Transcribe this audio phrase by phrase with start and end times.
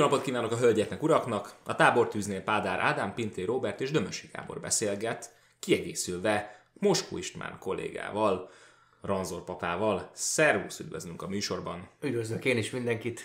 [0.00, 1.54] Jó napot kívánok a hölgyeknek, uraknak!
[1.64, 8.50] A tábortűznél Pádár Ádám, Pinté Robert és Dömösi Gábor beszélget, kiegészülve Moskó István kollégával,
[9.00, 10.10] Ranzor papával.
[10.12, 11.88] Szervusz, üdvözlünk a műsorban!
[12.00, 13.20] Üdvözlök én is mindenkit!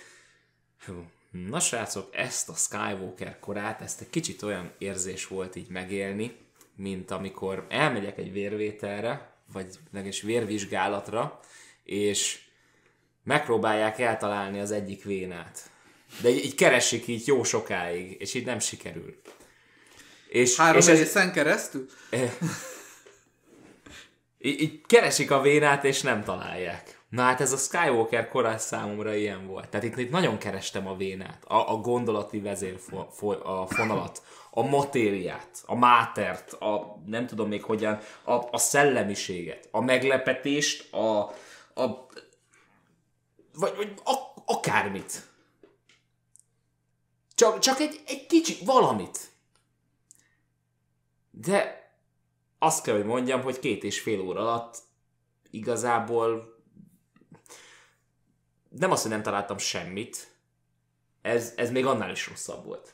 [0.85, 0.93] Hú,
[1.31, 6.37] Na srácok, ezt a Skywalker korát, ezt egy kicsit olyan érzés volt így megélni,
[6.75, 11.39] mint amikor elmegyek egy vérvételre, vagy legalábbis vérvizsgálatra,
[11.83, 12.43] és
[13.23, 15.73] megpróbálják eltalálni az egyik vénát.
[16.21, 19.21] De így, így keresik így jó sokáig, és így nem sikerül.
[20.27, 21.85] És, Három és ez, keresztül?
[24.39, 26.99] így, így keresik a vénát, és nem találják.
[27.09, 29.69] Na hát ez a Skywalker korás számomra ilyen volt.
[29.69, 34.21] Tehát itt, itt nagyon kerestem a vénát, a, a gondolati vezér fo, fo, a fonalat,
[34.51, 41.19] a matériát, a mátert, a nem tudom még hogyan, a, a szellemiséget, a meglepetést, a,
[41.73, 42.07] a
[43.53, 44.13] vagy, vagy a,
[44.45, 45.33] akármit.
[47.35, 49.19] Csak, csak egy, egy kicsi, valamit.
[51.31, 51.89] De
[52.59, 54.77] azt kell, hogy mondjam, hogy két és fél óra alatt
[55.49, 56.55] igazából
[58.69, 60.33] nem azt, hogy nem találtam semmit,
[61.21, 62.93] ez, ez még annál is rosszabb volt.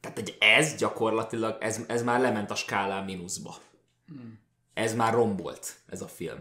[0.00, 3.56] Tehát egy ez gyakorlatilag, ez, ez már lement a skálán mínuszba.
[4.06, 4.40] Hmm.
[4.74, 6.38] Ez már rombolt, ez a film.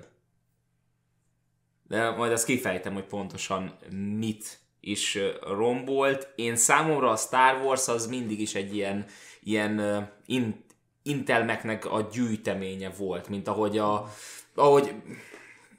[1.88, 3.77] De majd azt kifejtem, hogy pontosan
[4.17, 6.27] mit is rombolt.
[6.35, 9.05] Én számomra a Star Wars az mindig is egy ilyen,
[9.44, 10.63] ilyen in,
[11.03, 14.13] intelmeknek a gyűjteménye volt, mint ahogy a,
[14.55, 14.94] ahogy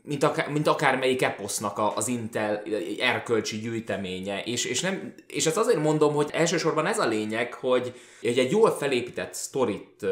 [0.03, 2.63] mint, akár, mint akármelyik eposznak a, az Intel
[2.99, 4.43] erkölcsi gyűjteménye.
[4.45, 8.51] És, és, nem, és ezt azért mondom, hogy elsősorban ez a lényeg, hogy, hogy egy
[8.51, 10.07] jól felépített sztorit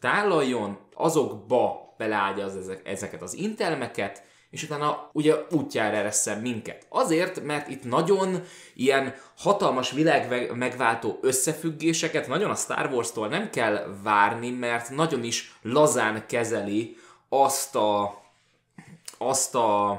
[0.00, 6.86] tálaljon, azokba beleállja az, ezeket az intelmeket, és utána ugye útjára ereszem minket.
[6.88, 8.42] Azért, mert itt nagyon
[8.74, 15.54] ilyen hatalmas világ megváltó összefüggéseket nagyon a Star Wars-tól nem kell várni, mert nagyon is
[15.62, 16.96] lazán kezeli
[17.28, 18.22] azt a
[19.18, 19.90] azt, a,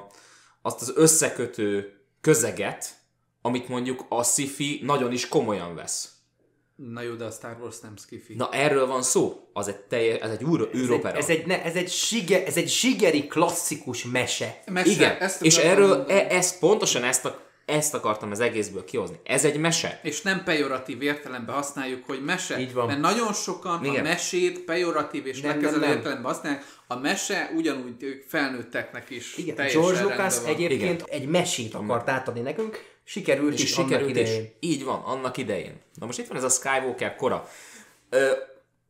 [0.61, 2.97] azt az összekötő közeget,
[3.41, 6.18] amit mondjuk a sci nagyon is komolyan vesz.
[6.87, 8.33] Na jó, de a Star Wars nem skifi.
[8.33, 9.49] Na erről van szó.
[9.53, 11.17] Az egy, telje, ez egy úr, űropera.
[11.17, 14.63] Ez egy, ne, ez, egy zsige, ez egy zsigeri klasszikus mese.
[14.71, 14.89] mese.
[14.91, 19.19] Igen, ezt és erről, e, ezt, pontosan ezt a ezt akartam az egészből kihozni.
[19.23, 19.99] Ez egy mese.
[20.03, 22.59] És nem pejoratív értelemben használjuk, hogy mese.
[22.59, 22.87] Így van.
[22.87, 24.05] Mert nagyon sokan Igen.
[24.05, 26.63] a mesét pejoratív és lekezelő értelemben használják.
[26.87, 29.55] A mese ugyanúgy ők felnőtteknek is Igen.
[29.55, 31.21] George Lucas egyébként Igen.
[31.21, 34.41] egy mesét akart átadni nekünk, sikerült és is sikerült annak idején.
[34.41, 34.69] Is.
[34.69, 35.81] Így van, annak idején.
[35.93, 37.49] Na most itt van ez a Skywalker kora.
[38.09, 38.31] Ö,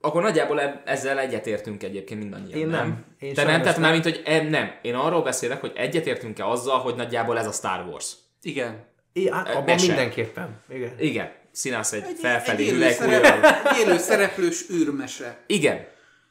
[0.01, 2.59] akkor nagyjából ezzel egyetértünk egyébként mindannyian.
[2.59, 2.87] Én nem.
[2.87, 3.05] nem.
[3.19, 4.71] Én Te nem, tehát már mint, hogy nem.
[4.81, 8.13] Én arról beszélek, hogy egyetértünk-e azzal, hogy nagyjából ez a Star Wars.
[8.41, 8.87] Igen.
[9.13, 9.87] I, hát abban Mese.
[9.87, 10.61] mindenképpen.
[10.69, 10.95] Igen.
[10.99, 11.31] Igen.
[11.51, 15.43] Színász egy, egy felfelé egy élő, szerep, élő szereplős űrmese.
[15.47, 15.87] Igen.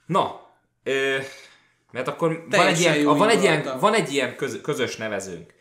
[0.06, 0.50] Na,
[0.82, 1.16] ö,
[1.92, 5.56] mert akkor van egy, ilyen, van, egy ilyen, van egy ilyen köz, közös nevezőnk.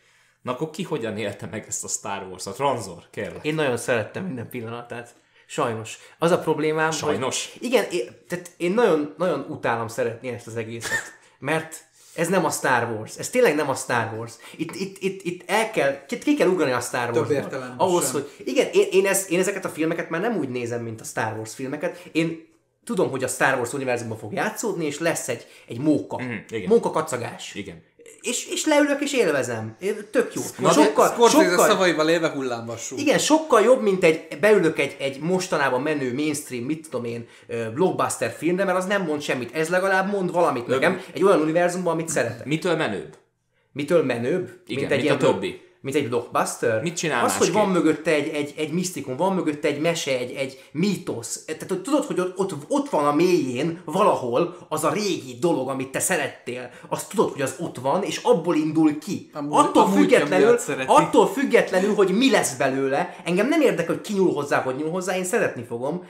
[0.48, 2.56] Na akkor ki hogyan élte meg ezt a Star Wars-ot?
[2.56, 3.44] Ranzor, kérlek.
[3.44, 5.14] Én nagyon szerettem minden pillanatát.
[5.46, 5.98] Sajnos.
[6.18, 7.52] Az a problémám, Sajnos?
[7.52, 10.98] Hogy, igen, én, tehát én nagyon, nagyon utálom szeretni ezt az egészet.
[11.38, 13.16] Mert ez nem a Star Wars.
[13.16, 14.32] Ez tényleg nem a Star Wars.
[14.56, 17.30] Itt, itt, itt, itt el kell, ki kell ugrani a Star Wars.
[17.76, 18.12] Ahhoz, sem.
[18.12, 21.04] hogy igen, én, én, ez, én ezeket a filmeket már nem úgy nézem, mint a
[21.04, 22.08] Star Wars filmeket.
[22.12, 22.48] Én
[22.84, 26.22] tudom, hogy a Star Wars univerzumban fog játszódni, és lesz egy, egy móka.
[26.22, 26.68] Mm, igen.
[26.68, 27.54] Móka kacagás.
[27.54, 27.87] Igen
[28.20, 29.76] és, és leülök és élvezem.
[30.10, 30.42] Tök jó.
[30.58, 32.96] Na, sokkal, Scorsese sokkal, szavaival élve hullámbassú.
[32.98, 37.28] Igen, sokkal jobb, mint egy, beülök egy, egy mostanában menő mainstream, mit tudom én,
[37.74, 39.54] blockbuster filmre, mert az nem mond semmit.
[39.54, 42.46] Ez legalább mond valamit nekem, egy olyan univerzumban, amit szeretek.
[42.46, 43.16] Mitől menőbb?
[43.72, 44.50] Mitől menőbb?
[44.66, 46.82] Igen, mint egy mint a többi mint egy blockbuster.
[46.82, 50.32] Mit csinál Az, hogy van mögötte egy, egy, egy misztikum, van mögötte egy mese, egy,
[50.32, 51.44] egy mítosz.
[51.44, 55.88] Tehát, hogy tudod, hogy ott, ott van a mélyén valahol az a régi dolog, amit
[55.88, 56.70] te szerettél.
[56.88, 59.30] Azt tudod, hogy az ott van, és abból indul ki.
[59.32, 64.12] A attól, a függetlenül, attól függetlenül, hogy mi lesz belőle, engem nem érdekel, hogy ki
[64.12, 66.04] nyúl hozzá, hogy nyúl hozzá, én szeretni fogom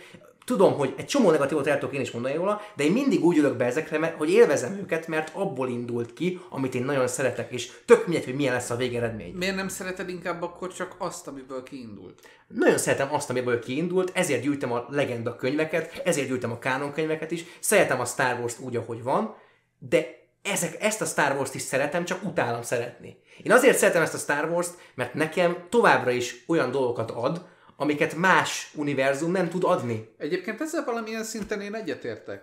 [0.48, 3.36] tudom, hogy egy csomó negatívot el tudok én is mondani róla, de én mindig úgy
[3.36, 7.52] ülök be ezekre, mert, hogy élvezem őket, mert abból indult ki, amit én nagyon szeretek,
[7.52, 9.34] és tök mindegy, hogy milyen lesz a végeredmény.
[9.34, 12.20] Miért nem szereted inkább akkor csak azt, amiből kiindult?
[12.46, 17.30] Nagyon szeretem azt, amiből kiindult, ezért gyűjtem a legenda könyveket, ezért gyűjtem a kánon könyveket
[17.30, 19.34] is, szeretem a Star Wars-t úgy, ahogy van,
[19.78, 20.06] de
[20.42, 23.16] ezek, ezt a Star Wars-t is szeretem, csak utálom szeretni.
[23.42, 27.46] Én azért szeretem ezt a Star Wars-t, mert nekem továbbra is olyan dolgokat ad,
[27.80, 30.14] amiket más univerzum nem tud adni.
[30.16, 32.42] Egyébként ezzel valamilyen szinten én egyetértek.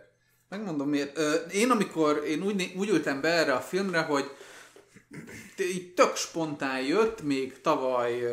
[0.49, 1.19] Megmondom miért.
[1.51, 4.31] Én amikor, én úgy, úgy ültem be erre a filmre, hogy
[5.57, 8.23] így tök spontán jött, még tavaly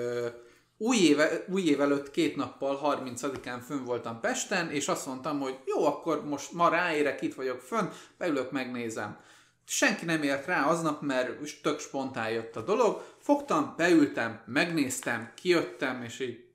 [0.77, 5.59] új, éve, új év előtt két nappal, 30-án fönn voltam Pesten, és azt mondtam, hogy
[5.65, 7.87] jó, akkor most ma ráérek, itt vagyok fönn,
[8.19, 9.19] beülök, megnézem.
[9.67, 13.05] Senki nem ért rá aznap, mert tök spontán jött a dolog.
[13.19, 16.51] Fogtam, beültem, megnéztem, kijöttem, és így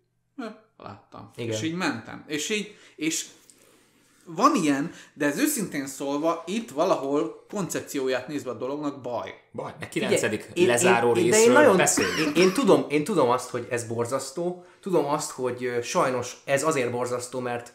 [0.78, 1.32] láttam.
[1.36, 1.54] Igen.
[1.54, 2.24] És így mentem.
[2.28, 3.26] És így, és
[4.26, 9.34] van ilyen, de ez őszintén szólva, itt valahol koncepcióját nézve a dolognak baj.
[9.52, 10.24] Baj, mert 9.
[10.24, 11.80] Ugye, lezáró én, én, részről én nagyon,
[12.26, 16.92] én, én, tudom, én tudom azt, hogy ez borzasztó, tudom azt, hogy sajnos ez azért
[16.92, 17.74] borzasztó, mert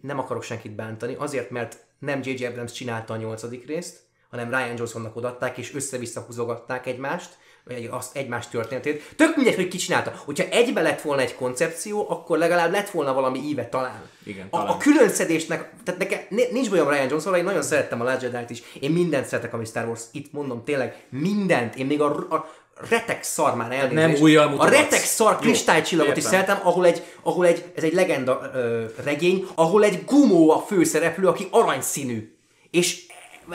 [0.00, 2.44] nem akarok senkit bántani, azért, mert nem J.J.
[2.44, 4.00] Abrams csinálta a nyolcadik részt,
[4.30, 9.02] hanem Ryan Johnsonnak odatták, és össze-vissza húzogatták egymást, vagy azt egymás történetét.
[9.16, 10.12] Tök mindegy, hogy ki csinálta.
[10.24, 14.08] Hogyha egybe lett volna egy koncepció, akkor legalább lett volna valami íve talán.
[14.24, 14.66] Igen, talán.
[14.66, 16.18] A, a külön szedésnek, tehát nekem
[16.52, 18.62] nincs bajom Ryan Johnson, én nagyon szerettem a Last Jedi-t is.
[18.80, 20.00] Én mindent szeretek, ami Star Wars.
[20.12, 21.74] Itt mondom tényleg, mindent.
[21.74, 22.50] Én még a, a
[22.88, 24.12] retek szar már elnézést.
[24.12, 28.50] Nem újjal A retek szar kristálycsillagot is szeretem, ahol egy, ahol egy, ez egy legenda
[28.54, 32.36] ö, regény, ahol egy gumó a főszereplő, aki aranyszínű.
[32.70, 33.06] És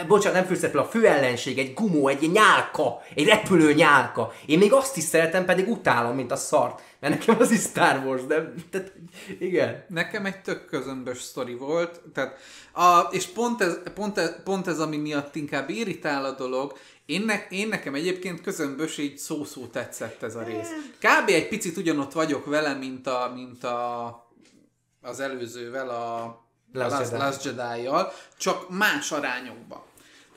[0.08, 4.34] bocsánat, nem főszereplő, a főellenség, egy gumó, egy nyálka, egy repülő nyálka.
[4.46, 6.82] Én még azt is szeretem, pedig utálom, mint a szart.
[7.00, 8.94] Mert nekem az is Star Wars, de tehát,
[9.40, 9.86] igen.
[9.90, 12.38] Nekem egy tök közömbös sztori volt, tehát,
[12.74, 17.22] a, és pont ez, pont, ez, pont ez, ami miatt inkább irritál a dolog, én,
[17.22, 20.70] ne, én nekem egyébként közömbös, így szó-szó tetszett ez a rész.
[21.00, 21.30] Kb.
[21.30, 24.08] egy picit ugyanott vagyok vele, mint, a, mint a,
[25.02, 29.82] az előzővel, a Last, Last, Last Jedi-jal, csak más arányokban.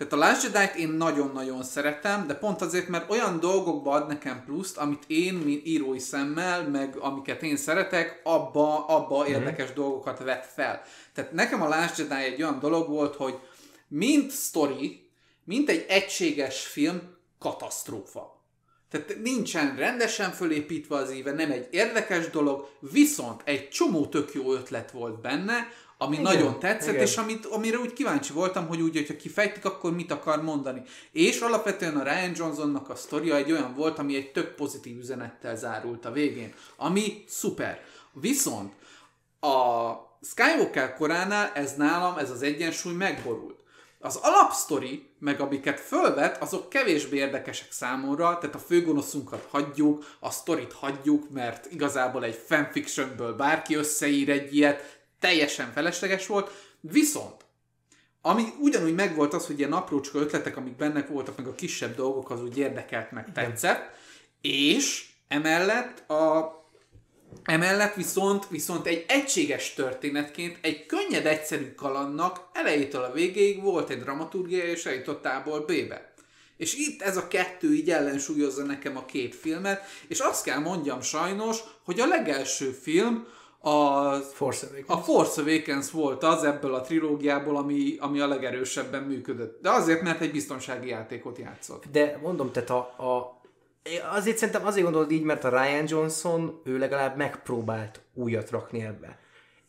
[0.00, 4.44] Tehát a Last Jedi-t én nagyon-nagyon szeretem, de pont azért, mert olyan dolgokba ad nekem
[4.44, 9.32] pluszt, amit én, mint írói szemmel, meg amiket én szeretek, abba, abba mm-hmm.
[9.32, 10.82] érdekes dolgokat vet fel.
[11.14, 13.38] Tehát nekem a Last Jedi egy olyan dolog volt, hogy
[13.88, 15.10] mint story,
[15.44, 17.00] mint egy egységes film,
[17.38, 18.38] katasztrófa.
[18.90, 24.52] Tehát nincsen rendesen fölépítve az éve, nem egy érdekes dolog, viszont egy csomó tök jó
[24.52, 25.68] ötlet volt benne,
[26.02, 27.06] ami igen, nagyon tetszett, igen.
[27.06, 30.82] és amit, amire úgy kíváncsi voltam, hogy úgy, hogyha kifejtik, akkor mit akar mondani.
[31.12, 35.56] És alapvetően a Ryan Johnsonnak a sztoria egy olyan volt, ami egy tök pozitív üzenettel
[35.56, 37.80] zárult a végén, ami szuper.
[38.12, 38.72] Viszont
[39.40, 39.92] a
[40.22, 43.58] Skywalker koránál ez nálam, ez az egyensúly megborult.
[43.98, 50.72] Az alapsztori, meg amiket fölvet, azok kevésbé érdekesek számomra, tehát a főgonoszunkat hagyjuk, a sztorit
[50.72, 56.50] hagyjuk, mert igazából egy fanfictionből bárki összeír egy ilyet, teljesen felesleges volt,
[56.80, 57.48] viszont
[58.22, 62.30] ami ugyanúgy megvolt az, hogy ilyen aprócska ötletek, amik benne voltak, meg a kisebb dolgok,
[62.30, 63.96] az úgy érdekelt, meg tetszett,
[64.40, 66.58] és emellett a
[67.44, 73.98] Emellett viszont, viszont egy egységes történetként, egy könnyed, egyszerű kalannak elejétől a végéig volt egy
[73.98, 76.12] dramaturgia, és eljutott A-ból B-be.
[76.56, 81.00] És itt ez a kettő így ellensúlyozza nekem a két filmet, és azt kell mondjam
[81.00, 83.26] sajnos, hogy a legelső film,
[83.60, 84.88] a Force Awakens.
[84.88, 89.62] A Force Awakens volt az ebből a trilógiából, ami, ami a legerősebben működött.
[89.62, 91.84] De azért, mert egy biztonsági játékot játszott.
[91.92, 93.40] De mondom, tehát a, a
[94.12, 99.18] azért szerintem azért gondolod így, mert a Ryan Johnson, ő legalább megpróbált újat rakni ebbe.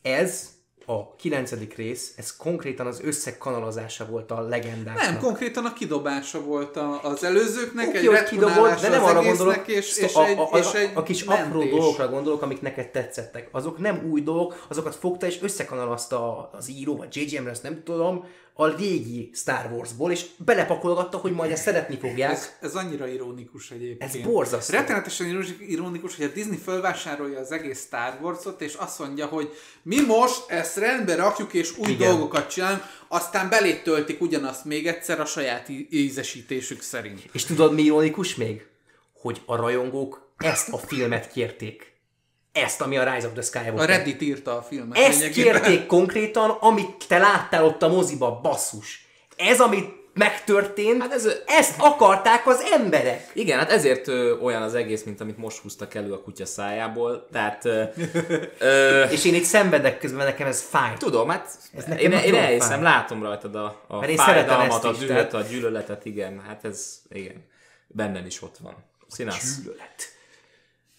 [0.02, 0.50] Ez
[0.86, 5.04] a kilencedik rész, ez konkrétan az összekanalazása volt a legendáknak.
[5.04, 9.68] Nem, konkrétan a kidobása volt a, az előzőknek, okay, egy kidobott, de nem arra gondolok,
[9.68, 11.46] és, és, a, a, a, és egy a kis mentés.
[11.46, 13.48] apró dolgokra gondolok, amik neked tetszettek.
[13.52, 17.38] Azok nem új dolgok, azokat fogta és összekanalazta az író, vagy J.J.
[17.38, 22.32] Abrams, nem tudom, a régi Star Warsból, és belepakolgatta, hogy majd ezt szeretni fogják.
[22.32, 24.16] Ez, ez annyira ironikus egyébként.
[24.16, 24.78] Ez borzasztó.
[24.78, 29.54] Rettenetesen ironikus, hogy a Disney fölvásárolja az egész Star Wars-ot, és azt mondja, hogy
[29.84, 32.10] mi most ezt rendbe rakjuk, és új Igen.
[32.10, 37.30] dolgokat csinálunk, aztán belét töltik ugyanazt még egyszer a saját ízesítésük szerint.
[37.32, 38.66] És tudod, mi ironikus még?
[39.14, 41.91] Hogy a rajongók ezt a filmet kérték
[42.52, 43.80] ezt, ami a Rise of the Skywalker.
[43.80, 44.98] A Reddit írta a filmet.
[44.98, 49.06] Ezt kérték konkrétan, amit te láttál ott a moziba, basszus.
[49.36, 53.30] Ez, amit megtörtént, hát ez, ezt akarták az emberek.
[53.34, 57.28] Igen, hát ezért ö, olyan az egész, mint amit most húztak elő a kutya szájából.
[57.32, 57.84] Tehát, ö,
[58.58, 60.94] ö, És én itt szenvedek közben, nekem ez fáj.
[60.98, 65.42] Tudom, hát ez nekem én, én elhiszem, látom rajtad a, a fájdalmat, a dühöt, a
[65.42, 67.46] gyűlöletet, igen, hát ez, igen,
[67.88, 68.76] bennem is ott van.
[69.08, 69.58] Színász.
[69.58, 70.11] Gyűlölet.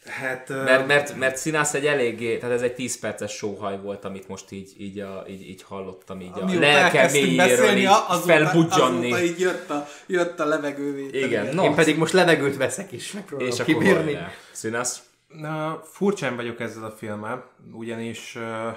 [0.06, 4.28] Hát, mert, mert, mert színász egy eléggé, tehát ez egy 10 perces sóhaj volt, amit
[4.28, 9.12] most így, így, a, így, így hallottam, így a lelke mélyéről így azóta, felbudjanni.
[9.12, 11.21] Azóta így jött a, jött a levegővétel.
[11.21, 11.64] Igen, no.
[11.64, 14.18] Én pedig most levegőt veszek is, megpróbálom És kibírni.
[14.52, 15.02] Színász?
[15.28, 18.76] Na, furcsán vagyok ezzel a filmmel, ugyanis uh,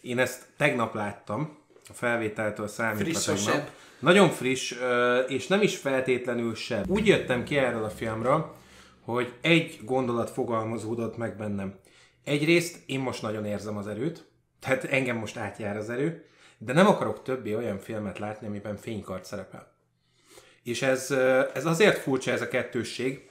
[0.00, 1.58] én ezt tegnap láttam,
[1.88, 3.70] a felvételtől számítva tegnap.
[3.98, 4.78] Nagyon friss, uh,
[5.28, 6.82] és nem is feltétlenül sem.
[6.86, 8.54] Úgy jöttem ki erről a filmről,
[9.06, 11.74] hogy egy gondolat fogalmazódott meg bennem.
[12.24, 14.28] egyrészt én most nagyon érzem az erőt,
[14.60, 16.24] tehát engem most átjár az erő,
[16.58, 19.74] de nem akarok többé olyan filmet látni, amiben fénykart szerepel.
[20.62, 21.10] És ez,
[21.54, 23.30] ez azért furcsa ez a kettősség,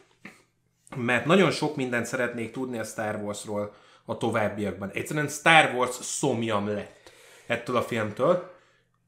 [0.95, 3.73] mert nagyon sok mindent szeretnék tudni a Star Warsról
[4.05, 4.91] a továbbiakban.
[4.91, 7.11] Egyszerűen Star Wars szomjam lett
[7.47, 8.51] ettől a filmtől,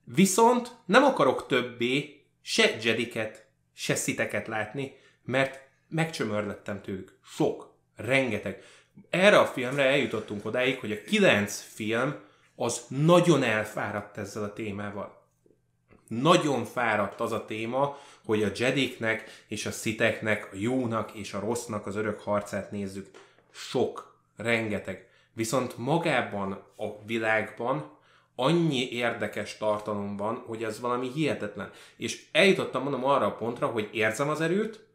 [0.04, 7.18] viszont nem akarok többé se Jediket, se sziteket látni, mert megcsömörlettem tőlük.
[7.24, 7.76] Sok.
[7.96, 8.64] Rengeteg.
[9.10, 12.16] Erre a filmre eljutottunk odáig, hogy a kilenc film
[12.56, 15.26] az nagyon elfáradt ezzel a témával.
[16.08, 21.40] Nagyon fáradt az a téma, hogy a Jediknek és a sziteknek, a jónak és a
[21.40, 23.08] rossznak az örök harcát nézzük.
[23.52, 25.08] Sok, rengeteg.
[25.34, 27.98] Viszont magában a világban
[28.36, 31.72] annyi érdekes tartalom van, hogy ez valami hihetetlen.
[31.98, 34.87] És eljutottam mondom arra a pontra, hogy érzem az erőt,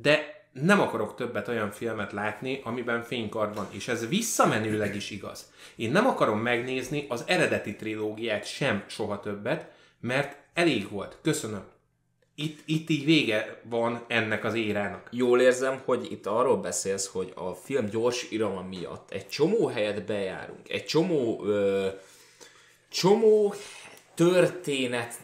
[0.00, 5.52] de nem akarok többet olyan filmet látni, amiben fénykard van, és ez visszamenőleg is igaz.
[5.76, 9.70] Én nem akarom megnézni az eredeti trilógiát sem soha többet,
[10.00, 11.18] mert elég volt.
[11.22, 11.64] Köszönöm.
[12.34, 15.08] Itt, itt így vége van ennek az érának.
[15.10, 20.04] Jól érzem, hogy itt arról beszélsz, hogy a film gyors irama miatt egy csomó helyet
[20.04, 21.88] bejárunk, egy csomó ö,
[22.88, 23.54] csomó
[24.14, 25.18] történet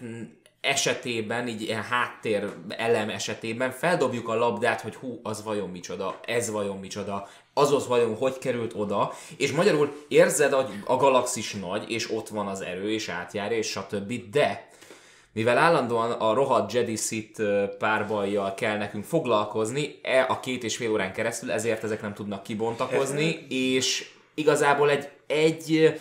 [0.61, 6.51] esetében, így ilyen háttér elem esetében feldobjuk a labdát, hogy hú, az vajon micsoda, ez
[6.51, 11.91] vajon micsoda, az az vajon hogy került oda, és magyarul érzed, hogy a galaxis nagy,
[11.91, 14.69] és ott van az erő, és átjárja, és stb., de
[15.33, 17.43] mivel állandóan a rohadt Jedi Sith
[17.79, 22.43] párbajjal kell nekünk foglalkozni e a két és fél órán keresztül, ezért ezek nem tudnak
[22.43, 26.01] kibontakozni, és igazából egy, egy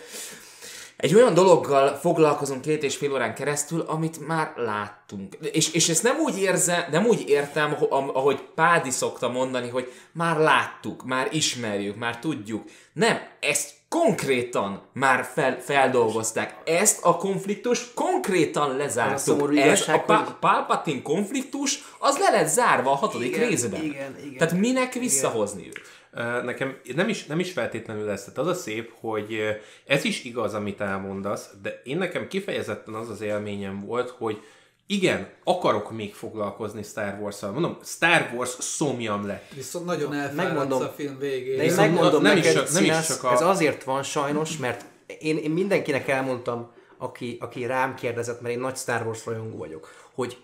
[0.98, 5.36] egy olyan dologgal foglalkozunk két és fél órán keresztül, amit már láttunk.
[5.52, 10.36] És, és ezt nem úgy, érze, nem úgy értem, ahogy Pádi szokta mondani, hogy már
[10.36, 12.64] láttuk, már ismerjük, már tudjuk.
[12.92, 16.56] Nem, ezt konkrétan már fel, feldolgozták.
[16.64, 19.56] Ezt a konfliktus konkrétan lezártuk.
[19.56, 20.36] Ez a pa-.
[20.40, 23.84] Palpatine konfliktus, az le lett zárva a hatodik igen, részben.
[23.84, 24.36] Igen, igen.
[24.36, 25.72] Tehát minek visszahozni igen.
[25.76, 25.97] őt?
[26.44, 28.24] Nekem nem is, nem is feltétlenül ez.
[28.24, 29.38] Tehát az a szép, hogy
[29.86, 34.42] ez is igaz, amit elmondasz, de én nekem kifejezetten az az élményem volt, hogy
[34.86, 37.50] igen, akarok még foglalkozni Star Wars-szal.
[37.50, 39.52] Mondom, Star Wars szomjam lett.
[39.54, 41.56] Viszont nagyon elfáradsz a film végén.
[41.56, 43.32] De én megmondom nem neked, is csak, nem is csak a...
[43.32, 44.84] ez azért van sajnos, mert
[45.18, 50.10] én, én mindenkinek elmondtam, aki, aki rám kérdezett, mert én nagy Star Wars rajongó vagyok,
[50.14, 50.36] hogy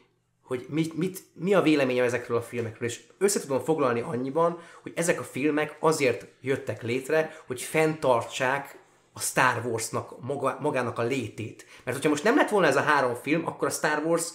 [0.44, 4.92] hogy mit, mit, mi a véleménye ezekről a filmekről, és össze tudom foglalni annyiban, hogy
[4.96, 8.78] ezek a filmek azért jöttek létre, hogy fenntartsák
[9.12, 11.66] a Star Warsnak maga, magának a létét.
[11.84, 14.28] Mert hogyha most nem lett volna ez a három film, akkor a Star Wars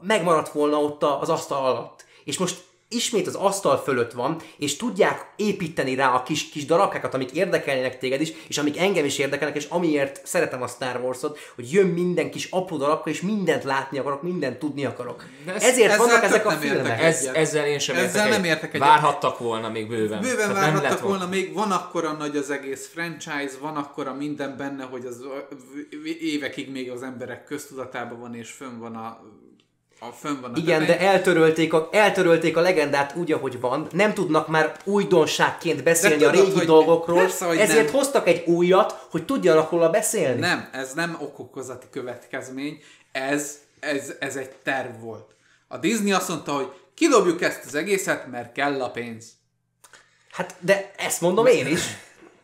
[0.00, 2.04] megmaradt volna ott az asztal alatt.
[2.24, 7.14] És most ismét az asztal fölött van, és tudják építeni rá a kis, kis darabkákat,
[7.14, 11.38] amik érdekelnek téged is, és amik engem is érdekelnek, és amiért szeretem a Star Wars-ot,
[11.54, 15.24] hogy jön minden kis apró darabka, és mindent látni akarok, mindent tudni akarok.
[15.46, 17.02] Ez, Ezért vannak ezek a filmek.
[17.02, 18.86] Ez, ezzel én sem ezzel értek, nem értek egyet.
[18.86, 20.20] Várhattak volna még bőven.
[20.20, 24.84] Bőven Tehát várhattak volna még, van akkora nagy az egész franchise, van akkora minden benne,
[24.84, 25.24] hogy az
[26.20, 29.20] évekig még az emberek köztudatában van, és fönn van a
[30.02, 33.86] a fönn van a Igen, de eltörölték a, eltörölték a legendát úgy, ahogy van.
[33.92, 37.94] Nem tudnak már újdonságként beszélni tudod, a régi hogy dolgokról, persze, hogy ezért nem.
[37.94, 40.40] hoztak egy újat, hogy tudjanak róla beszélni.
[40.40, 45.34] Nem, ez nem okokozati következmény, ez, ez, ez egy terv volt.
[45.68, 49.32] A Disney azt mondta, hogy kidobjuk ezt az egészet, mert kell a pénz.
[50.30, 51.82] Hát, de ezt mondom én is.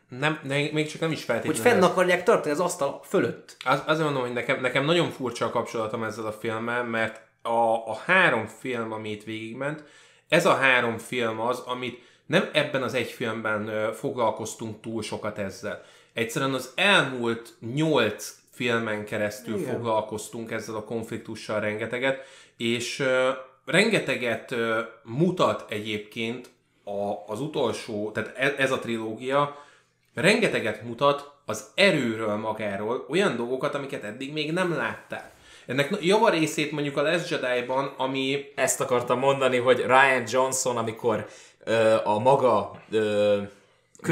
[0.09, 1.63] Nem, ne, még csak nem is feltétlenül.
[1.63, 3.57] Hogy fenn akarják tartani az asztal fölött.
[3.65, 7.89] Az, azért mondom, hogy nekem, nekem nagyon furcsa a kapcsolatom ezzel a filmmel, mert a,
[7.89, 9.85] a három film, amit végigment,
[10.29, 15.83] ez a három film az, amit nem ebben az egy filmben foglalkoztunk túl sokat ezzel.
[16.13, 19.75] Egyszerűen az elmúlt nyolc filmen keresztül Igen.
[19.75, 22.25] foglalkoztunk ezzel a konfliktussal rengeteget,
[22.57, 23.05] és
[23.65, 24.55] rengeteget
[25.03, 26.51] mutat egyébként
[26.85, 29.65] a, az utolsó, tehát ez, ez a trilógia,
[30.15, 35.31] rengeteget mutat az erőről magáról, olyan dolgokat, amiket eddig még nem láttál.
[35.67, 38.45] Ennek java részét mondjuk a Last Jedi-ban, ami...
[38.55, 41.27] Ezt akartam mondani, hogy Ryan Johnson, amikor
[41.65, 43.43] ö, a maga ö,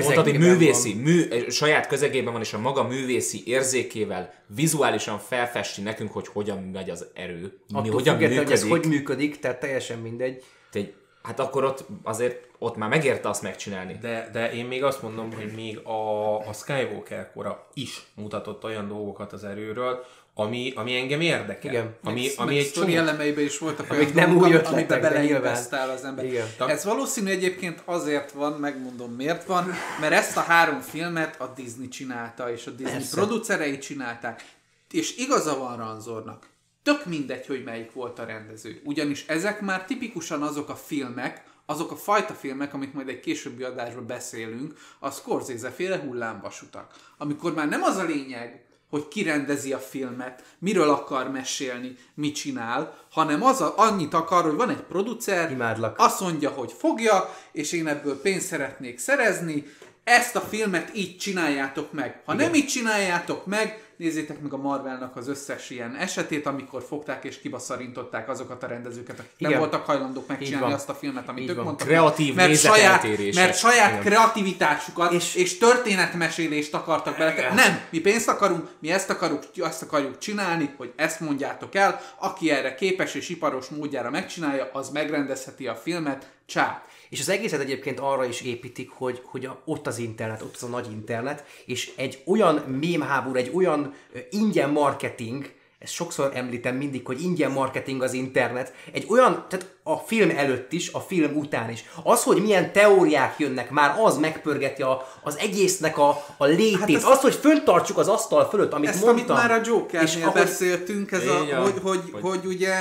[0.02, 6.12] mondtad, hogy művészi, mű, saját közegében van, és a maga művészi érzékével vizuálisan felfesti nekünk,
[6.12, 7.58] hogy hogyan megy az erő.
[7.82, 8.38] mi, hogyan működik.
[8.38, 10.42] hogy ez hogy működik, tehát teljesen mindegy.
[10.70, 10.80] Te,
[11.23, 13.99] hát akkor ott azért ott már megérte azt megcsinálni.
[14.00, 18.88] De, de én még azt mondom, hogy még a, a Skywalker kora is mutatott olyan
[18.88, 21.70] dolgokat az erőről, ami, ami engem érdekel.
[21.70, 21.94] Igen.
[22.02, 22.94] Ami, Meg- ami meg egy csomó...
[22.94, 26.24] elemeiben is voltak Amik olyan nem dolgok, amiben beleinvestál az ember.
[26.24, 26.46] Igen.
[26.58, 31.88] Ez valószínű egyébként azért van, megmondom miért van, mert ezt a három filmet a Disney
[31.88, 33.16] csinálta, és a Disney Persze.
[33.16, 34.44] producerei csinálták.
[34.90, 36.46] És igaza van Ranzornak.
[36.82, 38.80] Tök mindegy, hogy melyik volt a rendező.
[38.84, 43.62] Ugyanis ezek már tipikusan azok a filmek, azok a fajta filmek, amik majd egy későbbi
[43.62, 46.94] adásban beszélünk, a Scorsese féle hullámvasutak.
[47.18, 48.63] Amikor már nem az a lényeg,
[48.94, 54.54] hogy kirendezi a filmet, miről akar mesélni, mit csinál, hanem az a, annyit akar, hogy
[54.54, 55.98] van egy producer, Imádlak.
[55.98, 59.64] azt mondja, hogy fogja, és én ebből pénzt szeretnék szerezni,
[60.04, 62.22] ezt a filmet így csináljátok meg.
[62.24, 62.44] Ha Igen.
[62.46, 67.40] nem így csináljátok meg, nézzétek meg a Marvelnak az összes ilyen esetét, amikor fogták és
[67.40, 69.62] kibaszarintották azokat a rendezőket, akik nem Igen.
[69.62, 71.64] voltak hajlandók megcsinálni azt a filmet, amit Így ők van.
[71.64, 71.86] mondtak.
[71.86, 73.02] Kreatív mert saját,
[73.34, 74.02] mert saját Igen.
[74.02, 77.52] kreativitásukat és, És- és történetmesélést akartak bele.
[77.54, 82.50] Nem, mi pénzt akarunk, mi ezt akarjuk, azt akarjuk csinálni, hogy ezt mondjátok el, aki
[82.50, 86.82] erre képes és iparos módjára megcsinálja, az megrendezheti a filmet, csá.
[87.08, 90.62] És az egészet egyébként arra is építik, hogy, hogy a, ott az internet, ott az
[90.62, 93.94] a nagy internet, és egy olyan mémháború, egy olyan
[94.30, 95.52] ingyen marketing,
[95.84, 100.72] ezt sokszor említem mindig, hogy ingyen marketing az internet, egy olyan, tehát a film előtt
[100.72, 101.84] is, a film után is.
[102.02, 106.78] Az, hogy milyen teóriák jönnek, már az megpörgeti a, az egésznek a, a létét.
[106.78, 109.36] Hát ezt- azt, hogy föntartsuk az asztal fölött, amit Ezt, mondtam.
[109.36, 111.62] amit már a és Jokernél ahogy, beszéltünk, ez a, van.
[111.62, 112.72] hogy, hogy, Hogy- hogy, ugye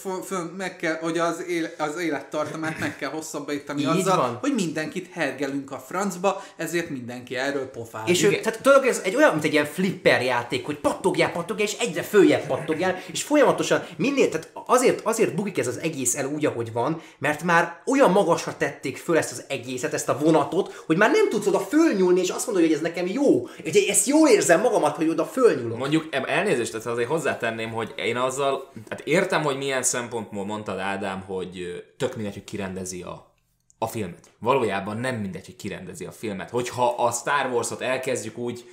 [0.00, 4.38] fo- fö- meg kell, hogy az, él, az élettartamát meg kell hosszabbítani azzal, van.
[4.40, 8.08] hogy mindenkit hergelünk a francba, ezért mindenki erről pofázik.
[8.16, 11.66] És ő, tehát tudod, ez egy olyan, mint egy ilyen flipper játék, hogy pattogjál, pattogjál,
[11.68, 16.26] és egyre följebb pattogjál, és folyamatosan minél, tehát azért, azért bugik ez az egész el
[16.26, 20.82] úgy, ahogy van, mert már olyan magasra tették föl ezt az egészet, ezt a vonatot,
[20.86, 23.46] hogy már nem tudsz oda fölnyúlni, és azt mondod, hogy ez nekem jó.
[23.62, 25.78] Hogy ezt jól érzem magamat, hogy oda fölnyúlok.
[25.78, 31.20] Mondjuk elnézést, tehát azért hozzátenném, hogy én azzal, tehát értem, hogy milyen szempontból mondtad Ádám,
[31.20, 33.34] hogy tök mindegy, hogy kirendezi a,
[33.78, 34.30] a filmet.
[34.38, 36.50] Valójában nem mindegy, hogy kirendezi a filmet.
[36.50, 38.64] Hogyha a Star Wars-ot elkezdjük úgy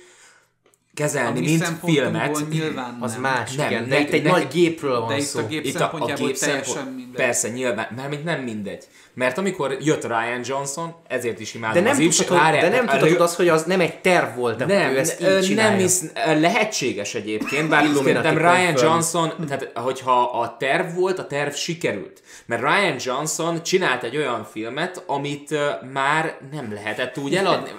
[0.94, 3.20] kezelni, mi mint filmet, nyilván Az nem.
[3.20, 3.88] más, Nem, igen.
[3.88, 5.38] De itt egy ne- nagy gépről van De itt szó.
[5.38, 7.14] a gép itt a, a gép teljesen szempont, mindegy.
[7.24, 8.84] persze, nyilván, mármint nem mindegy.
[9.14, 12.86] Mert amikor jött Ryan Johnson, ezért is imádom De nem, az tudhatod, várjál, de nem
[12.88, 15.70] a- tudhatod azt, hogy az nem egy terv volt, de nem, ő ezt így csinálja.
[15.70, 18.74] nem hisz, ö, lehetséges egyébként, bár szerintem Ryan.
[18.76, 22.22] Johnson, tehát hogyha a terv volt, a terv sikerült.
[22.46, 25.54] Mert Ryan Johnson csinált egy olyan filmet, amit
[25.92, 27.70] már nem lehetett úgy eladni.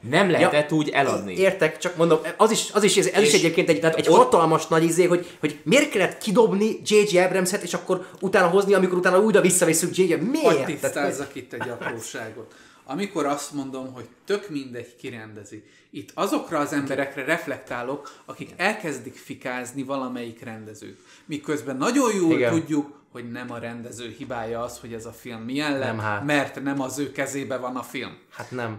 [0.00, 1.36] Nem lehetett úgy eladni.
[1.36, 4.16] Értek, csak mondom, az is, az is, ez, ez is egyébként egy, tehát egy ott-
[4.16, 7.18] hatalmas nagy izé, hogy, hogy miért kellett kidobni J.J.
[7.18, 10.14] Abramset, és akkor utána hozni, amikor utána újra visszavisszük J.J.
[10.14, 10.42] Miért?
[10.54, 12.54] Tehát, tisztázzak itt egy apróságot.
[12.84, 19.82] Amikor azt mondom, hogy tök mindegy kirendezi, itt azokra az emberekre reflektálok, akik elkezdik fikázni
[19.82, 20.98] valamelyik rendezőt.
[21.26, 22.50] Miközben nagyon jól Igen.
[22.50, 26.24] tudjuk, hogy nem a rendező hibája az, hogy ez a film milyen lett, Nem, hát.
[26.24, 28.16] mert nem az ő kezébe van a film.
[28.30, 28.78] hát nem.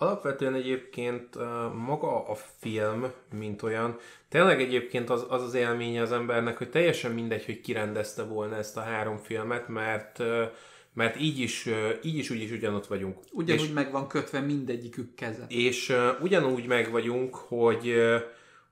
[0.00, 1.36] Alapvetően egyébként
[1.74, 7.12] maga a film, mint olyan, tényleg egyébként az az, az élménye az embernek, hogy teljesen
[7.12, 10.22] mindegy, hogy kirendezte volna ezt a három filmet, mert
[10.92, 11.68] mert így is,
[12.02, 13.18] így is úgy is ugyanott vagyunk.
[13.32, 15.44] Ugyanúgy És, meg van kötve mindegyikük keze.
[15.48, 17.94] és ugyanúgy meg vagyunk, hogy,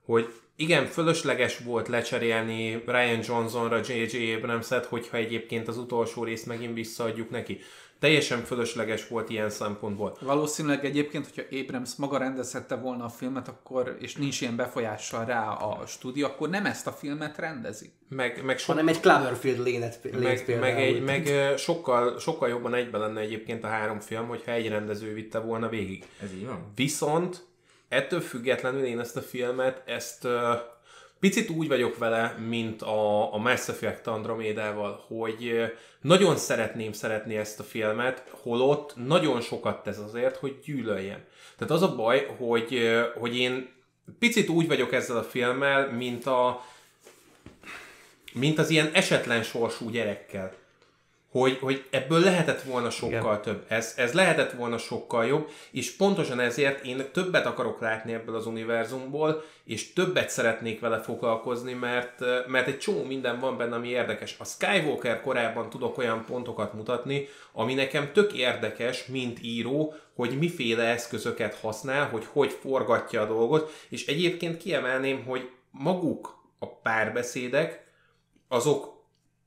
[0.05, 4.33] hogy igen, fölösleges volt lecserélni Ryan Johnsonra J.J.
[4.33, 7.59] Abramset, hogyha egyébként az utolsó részt megint visszaadjuk neki.
[7.99, 10.17] Teljesen fölösleges volt ilyen szempontból.
[10.21, 15.47] Valószínűleg egyébként, hogyha Abrams maga rendezhette volna a filmet, akkor, és nincs ilyen befolyással rá
[15.47, 17.91] a stúdió, akkor nem ezt a filmet rendezi.
[18.09, 20.73] Meg, meg sok, Hanem egy Cloverfield lénet, meg, például.
[20.73, 25.13] meg, egy, meg sokkal, sokkal jobban egybe lenne egyébként a három film, hogyha egy rendező
[25.13, 26.03] vitte volna végig.
[26.21, 26.71] Ez így van?
[26.75, 27.47] Viszont
[27.89, 30.31] ettől függetlenül én ezt a filmet, ezt uh,
[31.19, 37.59] picit úgy vagyok vele, mint a, a Mass Effect Andromédával, hogy nagyon szeretném szeretni ezt
[37.59, 41.23] a filmet, holott nagyon sokat tesz azért, hogy gyűlöljem.
[41.57, 43.69] Tehát az a baj, hogy, hogy én
[44.19, 46.63] picit úgy vagyok ezzel a filmmel, mint a
[48.33, 50.53] mint az ilyen esetlen sorsú gyerekkel.
[51.31, 53.41] Hogy, hogy ebből lehetett volna sokkal Igen.
[53.41, 53.65] több.
[53.67, 58.45] Ez, ez lehetett volna sokkal jobb, és pontosan ezért én többet akarok látni ebből az
[58.45, 64.35] univerzumból, és többet szeretnék vele foglalkozni, mert, mert egy csomó minden van benne, ami érdekes.
[64.39, 70.83] A Skywalker korában tudok olyan pontokat mutatni, ami nekem tök érdekes, mint író, hogy miféle
[70.83, 77.87] eszközöket használ, hogy hogy forgatja a dolgot, és egyébként kiemelném, hogy maguk a párbeszédek,
[78.47, 78.98] azok,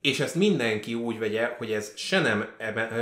[0.03, 2.55] és ezt mindenki úgy vegye, hogy ez se nem,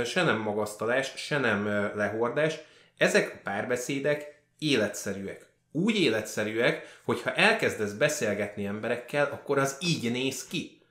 [0.04, 2.54] se nem magasztalás, se nem lehordás,
[2.96, 5.46] ezek a párbeszédek életszerűek.
[5.72, 10.81] úgy életszerűek, hogyha elkezdesz beszélgetni emberekkel, akkor az így néz ki.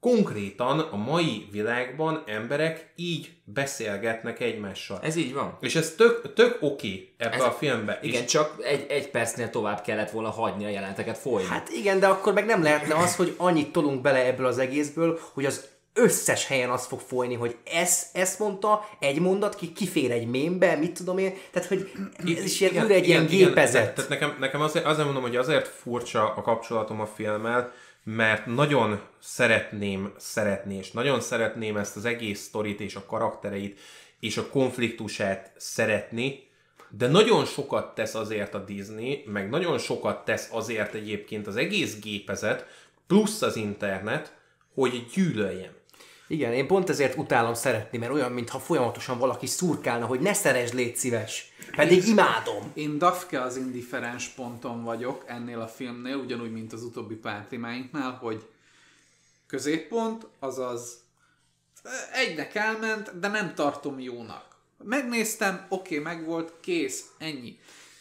[0.00, 4.98] Konkrétan a mai világban emberek így beszélgetnek egymással.
[5.02, 5.56] Ez így van.
[5.60, 7.98] És ez tök, tök oké ebbe Ez a filmbe.
[8.02, 11.48] Igen, És csak egy, egy percnél tovább kellett volna hagyni a jelenteket folyni.
[11.48, 15.20] Hát igen, de akkor meg nem lehetne az, hogy annyit tolunk bele ebből az egészből,
[15.32, 20.10] hogy az összes helyen az fog folyni, hogy ez, ezt mondta, egy mondat, ki kifér
[20.10, 21.92] egy mémbe, mit tudom én, tehát hogy
[22.36, 23.94] ez is ilyen, ül egy ilyen gépezet.
[23.94, 27.72] Tehát nekem, nekem azért, azért mondom, hogy azért furcsa a kapcsolatom a filmmel,
[28.14, 33.80] mert nagyon szeretném szeretni, és nagyon szeretném ezt az egész sztorit és a karaktereit
[34.20, 36.48] és a konfliktusát szeretni,
[36.88, 41.98] de nagyon sokat tesz azért a Disney, meg nagyon sokat tesz azért egyébként az egész
[42.00, 42.66] gépezet,
[43.06, 44.36] plusz az internet,
[44.74, 45.72] hogy gyűlöljem.
[46.30, 50.74] Igen, én pont ezért utálom szeretni, mert olyan, mintha folyamatosan valaki szurkálna, hogy ne szeresd,
[50.74, 51.52] légy szíves.
[51.76, 52.70] Pedig imádom.
[52.74, 58.10] Én Dafke az indiferens ponton vagyok ennél a filmnél, ugyanúgy, mint az utóbbi pár témáinknál,
[58.10, 58.48] hogy
[59.46, 60.98] középpont, azaz
[62.12, 64.56] egynek elment, de nem tartom jónak.
[64.84, 67.58] Megnéztem, oké, okay, megvolt, kész, ennyi.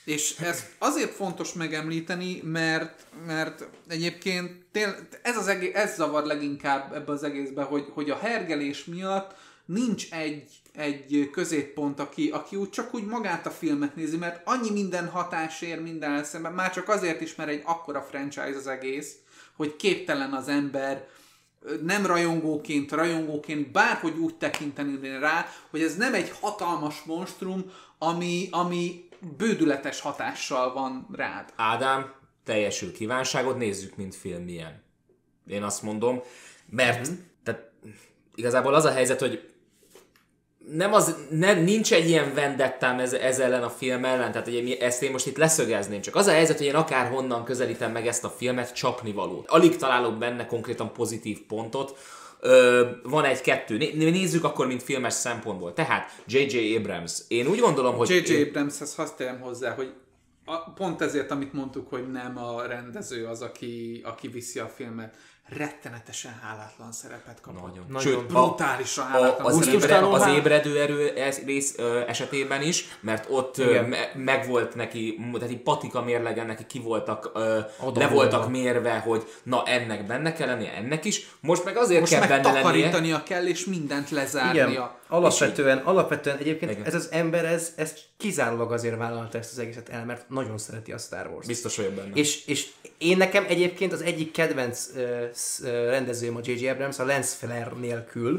[0.09, 6.93] És ez azért fontos megemlíteni, mert, mert egyébként tél, ez, az egész, ez zavar leginkább
[6.93, 12.69] ebbe az egészbe, hogy, hogy a hergelés miatt nincs egy, egy középpont, aki, aki úgy
[12.69, 16.89] csak úgy magát a filmet nézi, mert annyi minden hatás ér minden szemben, már csak
[16.89, 19.15] azért is, mert egy akkora franchise az egész,
[19.55, 21.07] hogy képtelen az ember
[21.83, 29.08] nem rajongóként, rajongóként bárhogy úgy tekinteni rá, hogy ez nem egy hatalmas monstrum, ami, ami
[29.37, 31.53] bődületes hatással van rád.
[31.55, 34.83] Ádám, teljesül kívánságod, nézzük, mint film milyen.
[35.47, 36.21] Én azt mondom,
[36.69, 37.17] mert Mhm.
[37.43, 37.71] tehát,
[38.35, 39.49] igazából az a helyzet, hogy
[40.71, 44.71] nem az, ne, nincs egy ilyen vendettám ez, ez ellen a film ellen, tehát hogy
[44.71, 48.07] ezt én most itt leszögezném, csak az a helyzet, hogy én akár honnan közelítem meg
[48.07, 49.49] ezt a filmet, csapni valót.
[49.49, 51.97] Alig találok benne konkrétan pozitív pontot,
[52.39, 53.77] Ö, van egy-kettő.
[53.77, 55.73] Né- nézzük akkor, mint filmes szempontból.
[55.73, 56.75] Tehát J.J.
[56.75, 57.21] Abrams.
[57.27, 58.09] Én úgy gondolom, hogy...
[58.09, 58.41] J.J.
[58.41, 59.93] Abramshez azt tegyem hozzá, hogy
[60.45, 65.15] a, pont ezért, amit mondtuk, hogy nem a rendező az, aki, aki viszi a filmet,
[65.57, 67.61] rettenetesen hálátlan szerepet kapott.
[67.61, 67.85] Nagyon.
[67.87, 68.01] Nagyon.
[68.01, 69.83] Sőt, Brutálisan a, hálátlan az, szerepet.
[69.83, 74.75] ébre, az ébredő erő ez, rész ö, esetében is, mert ott ö, me, meg volt
[74.75, 77.59] neki, tehát így patika mérlegen neki ki voltak, ö,
[77.93, 82.11] le voltak mérve, hogy na ennek benne kell lennie, ennek is, most meg azért Most
[82.11, 83.23] kell meg benne lennie.
[83.23, 84.67] kell, és mindent lezárnia.
[84.67, 86.85] Igen, alapvetően, alapvetően egyébként Igen.
[86.85, 90.91] ez az ember, ez, ez kizárólag azért vállalta ezt az egészet el, mert nagyon szereti
[90.91, 91.47] a Star Wars.
[91.47, 92.13] Biztos vagyok benne.
[92.13, 95.29] És, és én nekem egyébként az egyik kedvenc uh,
[95.63, 96.67] rendezőm a J.J.
[96.67, 98.37] Abrams a Lance Flair nélkül.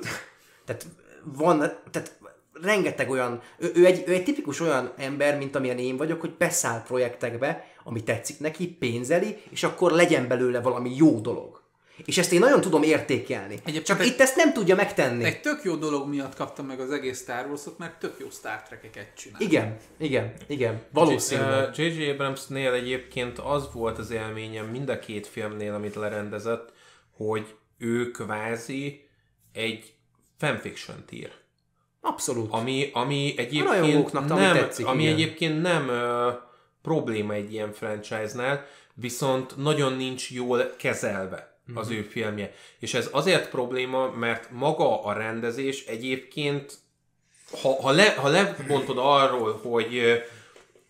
[0.64, 0.86] Tehát
[1.24, 1.58] van,
[1.90, 2.18] tehát
[2.62, 6.34] rengeteg olyan, ő, ő, egy, ő egy tipikus olyan ember, mint amilyen én vagyok, hogy
[6.38, 11.58] beszáll projektekbe, ami tetszik neki, pénzeli, és akkor legyen belőle valami jó dolog.
[12.04, 13.54] És ezt én nagyon tudom értékelni.
[13.54, 15.24] Egyébként Csak egy- itt ezt nem tudja megtenni.
[15.24, 18.62] Egy tök jó dolog miatt kaptam meg az egész Star Wars-ot, mert tök jó Star
[18.62, 19.40] Trek-eket csinál.
[19.40, 20.80] Igen, igen, igen.
[20.92, 21.76] Valószínűleg.
[21.78, 22.10] J.J.
[22.10, 26.72] Abramsnél egyébként az volt az élményem mind a két filmnél, amit lerendezett,
[27.26, 29.08] hogy ő kvázi
[29.52, 29.94] egy
[30.38, 31.30] fanfiction ír.
[32.00, 32.52] Abszolút.
[32.52, 35.14] Ami, ami egyébként ami nem, tetszik, ami igen.
[35.14, 36.30] egyébként nem ö,
[36.82, 41.96] probléma egy ilyen franchise-nál, viszont nagyon nincs jól kezelve az Mhm.
[41.96, 42.52] ő filmje.
[42.78, 46.74] És ez azért probléma, mert maga a rendezés egyébként
[47.62, 50.22] ha, ha, le, ha lebontod arról, hogy,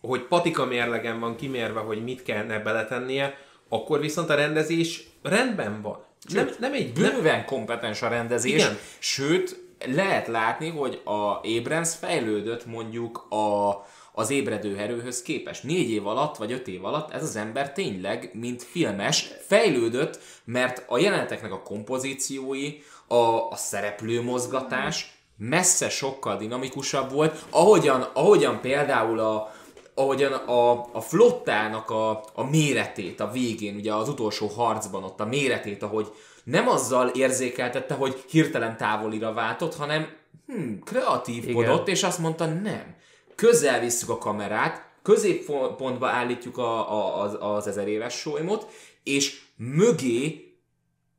[0.01, 3.37] hogy patika mérlegen van kimérve, hogy mit kellene beletennie,
[3.69, 6.09] akkor viszont a rendezés rendben van.
[6.29, 6.97] Nem, nem egy...
[6.97, 8.77] Nem, bőven kompetens a rendezés, Igen.
[8.99, 13.69] sőt, lehet látni, hogy a Abrams fejlődött mondjuk a,
[14.13, 15.63] az ébredő erőhöz képest.
[15.63, 20.83] Négy év alatt, vagy öt év alatt ez az ember tényleg, mint filmes, fejlődött, mert
[20.87, 29.19] a jeleneteknek a kompozíciói, a, a szereplő mozgatás messze sokkal dinamikusabb volt, ahogyan, ahogyan például
[29.19, 29.53] a,
[30.01, 35.25] ahogyan a, a flottának a, a méretét a végén, ugye az utolsó harcban ott a
[35.25, 36.11] méretét, ahogy
[36.43, 40.07] nem azzal érzékeltette, hogy hirtelen távolira váltott, hanem
[40.47, 42.95] hm, kreatívkodott, és azt mondta, nem.
[43.35, 48.67] Közel visszük a kamerát, középpontba állítjuk a, a, az, az ezer éves solymot,
[49.03, 50.45] és mögé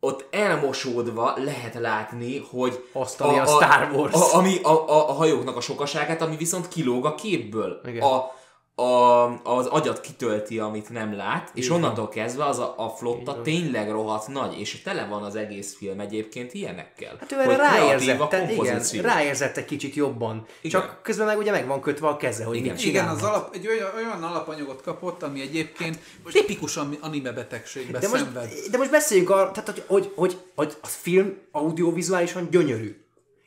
[0.00, 4.14] ott elmosódva lehet látni, hogy Azt, ami a Star Wars.
[4.14, 7.80] A, ami a, a, a hajóknak a sokaságát, ami viszont kilóg a képből.
[7.84, 8.02] Igen.
[8.02, 8.30] A,
[8.74, 8.82] a,
[9.42, 14.28] az agyat kitölti, amit nem lát, és onnantól kezdve az a, a flotta tényleg rohadt
[14.28, 17.16] nagy, és tele van az egész film egyébként ilyenekkel.
[17.20, 20.46] Hát ő erre ráérzett, igen, ráérzett egy kicsit jobban.
[20.60, 20.80] Igen.
[20.80, 22.74] Csak közben meg ugye meg van kötve a keze, hogy Igen.
[22.74, 25.98] mit Igen, az alap, egy olyan, olyan alapanyagot kapott, ami egyébként
[26.32, 28.50] tipikus ami- anime betegségbe de most, szenved.
[28.70, 32.96] de most beszéljünk arra, tehát, hogy, hogy, hogy, hogy a film audiovizuálisan gyönyörű.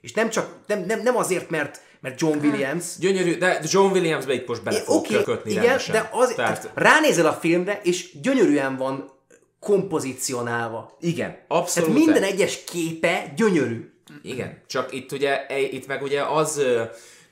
[0.01, 4.34] És nem csak, nem, nem, nem azért, mert, mert John Williams, Gyönyörű, de John Williamsbe
[4.34, 5.94] itt most bele fog Oké, kötni igen, rendesen.
[5.96, 9.12] de az, Tehát, tehát ránézel a filmre, és gyönyörűen van
[9.60, 10.98] kompozícionálva.
[11.00, 11.89] igen, abszolút.
[11.89, 13.89] Tehát minden egyes képe gyönyörű.
[14.22, 16.62] Igen, csak itt ugye, e- itt meg ugye az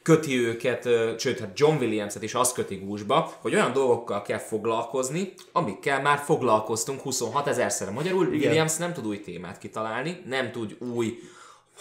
[0.04, 5.34] köti őket, sőt, hát John Williams-et is az köti gúzsba, hogy olyan dolgokkal kell foglalkozni,
[5.52, 7.92] amikkel már foglalkoztunk 26 ezerszer.
[7.92, 8.48] Magyarul Igen.
[8.48, 11.20] Williams nem tud új témát kitalálni, nem tud új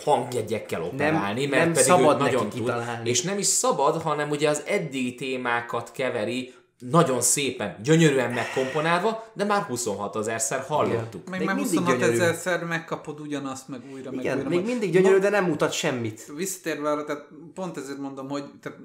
[0.04, 2.60] hangjegyekkel operálni, mert nem pedig szabad ő nagyon tud.
[2.60, 3.08] kitalálni.
[3.08, 6.54] És nem is szabad, hanem ugye az eddigi témákat keveri
[6.90, 11.28] nagyon szépen, gyönyörűen megkomponálva, de már 26 ezerszer hallottuk.
[11.28, 12.14] Meg Még már mindig 26 gyönyörű.
[12.20, 14.48] ezerszer megkapod ugyanazt, meg újra, meg Igen, újra.
[14.48, 16.32] még meg- mindig gyönyörű, de nem mutat semmit.
[16.36, 18.78] visszatérve arra, tehát pont ezért mondom, hogy tehát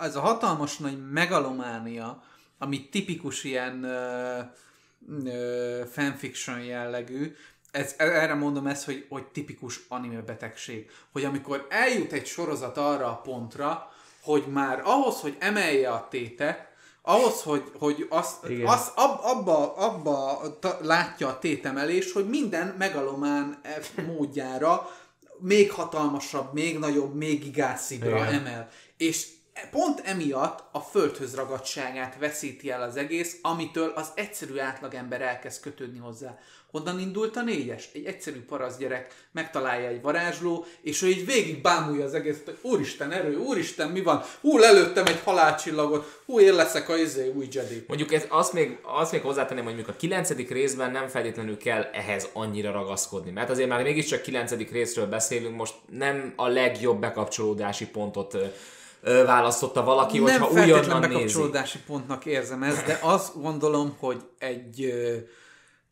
[0.00, 2.22] ez a hatalmas nagy megalománia,
[2.58, 7.34] ami tipikus ilyen uh, uh, fanfiction jellegű,
[7.72, 10.90] ez, erre mondom ezt, hogy, hogy tipikus anime betegség.
[11.12, 16.70] Hogy amikor eljut egy sorozat arra a pontra, hogy már ahhoz, hogy emelje a tétet,
[17.02, 18.66] ahhoz, hogy, hogy azt, Igen.
[18.66, 24.90] azt ab, abba, abba ta, látja a tétemelés, hogy minden megalomán e- módjára
[25.38, 28.34] még hatalmasabb, még nagyobb, még gigászibbra Igen.
[28.34, 28.68] emel.
[28.96, 29.26] És
[29.70, 35.98] pont emiatt a földhöz ragadtságát veszíti el az egész, amitől az egyszerű átlagember elkezd kötődni
[35.98, 36.38] hozzá.
[36.70, 37.88] Honnan indult a négyes?
[37.92, 42.58] Egy egyszerű parasz gyerek megtalálja egy varázsló, és ő így végig bámulja az egészet, hogy
[42.70, 47.48] úristen erő, úristen mi van, hú lelőttem egy halálcsillagot, hú én leszek a izé új
[47.52, 47.84] Jedi.
[47.86, 51.82] Mondjuk ez, azt, még, azt még hozzátenném, hogy mondjuk a kilencedik részben nem feltétlenül kell
[51.82, 57.86] ehhez annyira ragaszkodni, mert azért már mégiscsak kilencedik részről beszélünk, most nem a legjobb bekapcsolódási
[57.86, 58.36] pontot
[59.02, 61.12] választotta valaki, nem hogyha újonnan nézi.
[61.12, 64.94] bekapcsolódási pontnak érzem ezt, de azt gondolom, hogy egy...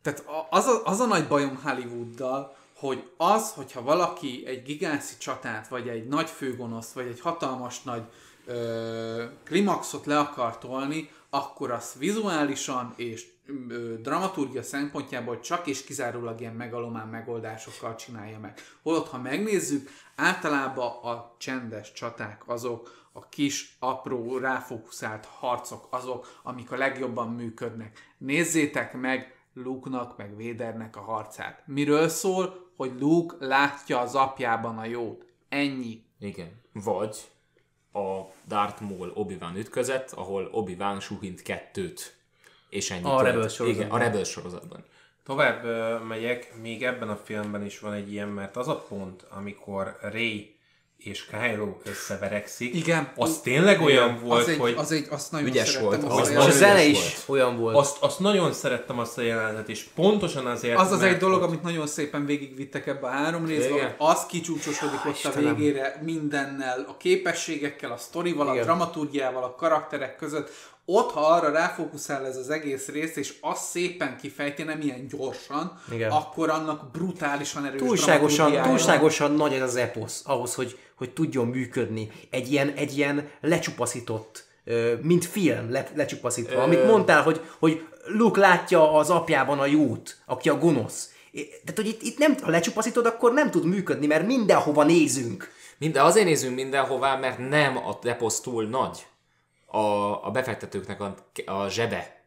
[0.01, 5.67] Tehát az a, az a nagy bajom Hollywooddal, hogy az, hogyha valaki egy gigászi csatát,
[5.67, 8.01] vagy egy nagy főgonoszt, vagy egy hatalmas nagy
[8.45, 13.27] ö, klimaxot le akar tolni, akkor azt vizuálisan és
[13.69, 18.61] ö, dramaturgia szempontjából csak és kizárólag ilyen megalomán megoldásokkal csinálja meg.
[18.83, 26.71] Holott, ha megnézzük, általában a csendes csaták azok, a kis, apró, ráfókuszált harcok azok, amik
[26.71, 28.13] a legjobban működnek.
[28.17, 31.63] Nézzétek meg Luke-nak, meg Védernek a harcát.
[31.65, 32.69] Miről szól?
[32.75, 35.25] Hogy Luke látja az apjában a jót.
[35.49, 36.03] Ennyi.
[36.19, 36.61] Igen.
[36.73, 37.17] Vagy
[37.93, 42.19] a Darth Maul Obi-Wan ütközet, ahol Obi-Wan suhint kettőt.
[42.69, 43.03] És ennyi.
[43.03, 43.21] A.
[43.21, 43.85] Rebels sorozatban.
[43.85, 44.85] Igen, a Rebels sorozatban.
[45.23, 45.63] Tovább
[46.07, 50.59] megyek, még ebben a filmben is van egy ilyen, mert az a pont, amikor Ray
[51.03, 53.11] és Kylo összeverekszik, Igen.
[53.15, 55.99] az tényleg olyan volt, az egy, hogy az egy, azt nagyon Ügyes szerettem.
[55.99, 56.03] volt.
[56.03, 56.59] azt Az a a nagyon jelenetet.
[56.59, 57.75] zene is olyan volt.
[57.75, 61.47] azt, azt nagyon szerettem azt a jelenetet, és pontosan azért, Az az egy dolog, ott-
[61.47, 63.85] amit nagyon szépen végigvittek ebbe a három részbe, Igen.
[63.85, 68.63] hogy az kicsúcsosodik ott a végére mindennel, a képességekkel, a sztorival, a Igen.
[68.63, 70.49] dramaturgiával, a karakterek között.
[70.85, 75.81] Ott, ha arra ráfókuszál ez az egész rész, és azt szépen kifejti, nem ilyen gyorsan,
[75.91, 76.11] Igen.
[76.11, 82.11] akkor annak brutálisan erős túlságosan, túlságosan nagy ez az eposz, ahhoz, hogy, hogy tudjon működni.
[82.29, 84.45] Egy ilyen, egy ilyen lecsupaszított,
[85.01, 86.55] mint film le, lecsupaszítva.
[86.55, 91.09] Ö- Amit mondtál, hogy, hogy Luke látja az apjában a jót, aki a gonosz.
[91.33, 95.51] Tehát, hogy itt, itt nem, ha lecsupaszítod, akkor nem tud működni, mert mindenhova nézünk.
[95.77, 99.05] Minden, azért nézünk mindenhová, mert nem a deposz túl nagy.
[99.71, 102.20] A, a befektetőknek a, a zsebe,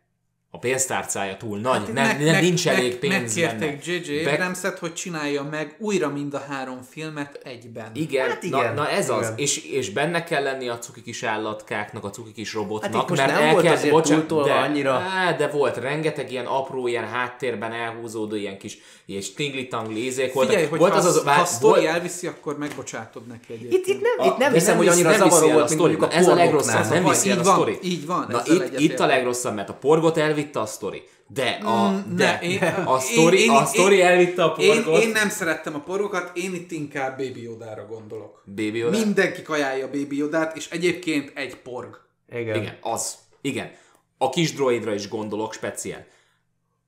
[0.55, 3.49] a pénztárcája túl nagy, hát nem, nem nincs elég pénz benne.
[3.51, 4.25] Megkérték J.J.
[4.25, 7.91] Be- Abramset, hogy csinálja meg újra mind a három filmet egyben.
[7.95, 9.21] Igen, Hát Na, igen, na ez az.
[9.23, 9.35] igen.
[9.37, 13.33] És, és benne kell lenni a cuki kis állatkáknak, a cuki kis robotnak, Hát mert
[13.33, 14.93] nem el volt kell, azért bocsánat, de, annyira.
[14.93, 20.53] Á, de volt rengeteg ilyen apró, ilyen háttérben elhúzódó, ilyen kis ilyen tingli-tangli ízék voltak.
[20.53, 23.87] Figyelj, hogy volt ha, az, az, ha a sztori volt- elviszi, akkor megbocsátod neki egyébként.
[23.87, 26.35] Itt, itt nem, itt nem hiszem, hogy annyira zavaró volt, mint mondjuk a Ez a
[26.35, 27.79] legrosszabb, nem viszi el a így van, sztori.
[27.83, 28.43] így van, Na
[28.77, 31.03] itt, a legrosszabb, mert a porgot elvitte a sztori.
[31.27, 34.57] De a, Mm, de ne, én- a sztori, én- a én- sztori én- elvitte a
[34.59, 35.03] Én, porgot.
[35.03, 38.43] én nem szerettem a porokat, én itt inkább Baby Yodára gondolok.
[38.47, 38.99] Baby Yoda.
[38.99, 42.01] Mindenki kajálja Baby Yodát, és egyébként egy porg.
[42.33, 42.57] Igen.
[42.63, 43.15] Igen, az.
[43.41, 43.71] Igen.
[44.19, 46.07] A kis droidra is gondolok speciál.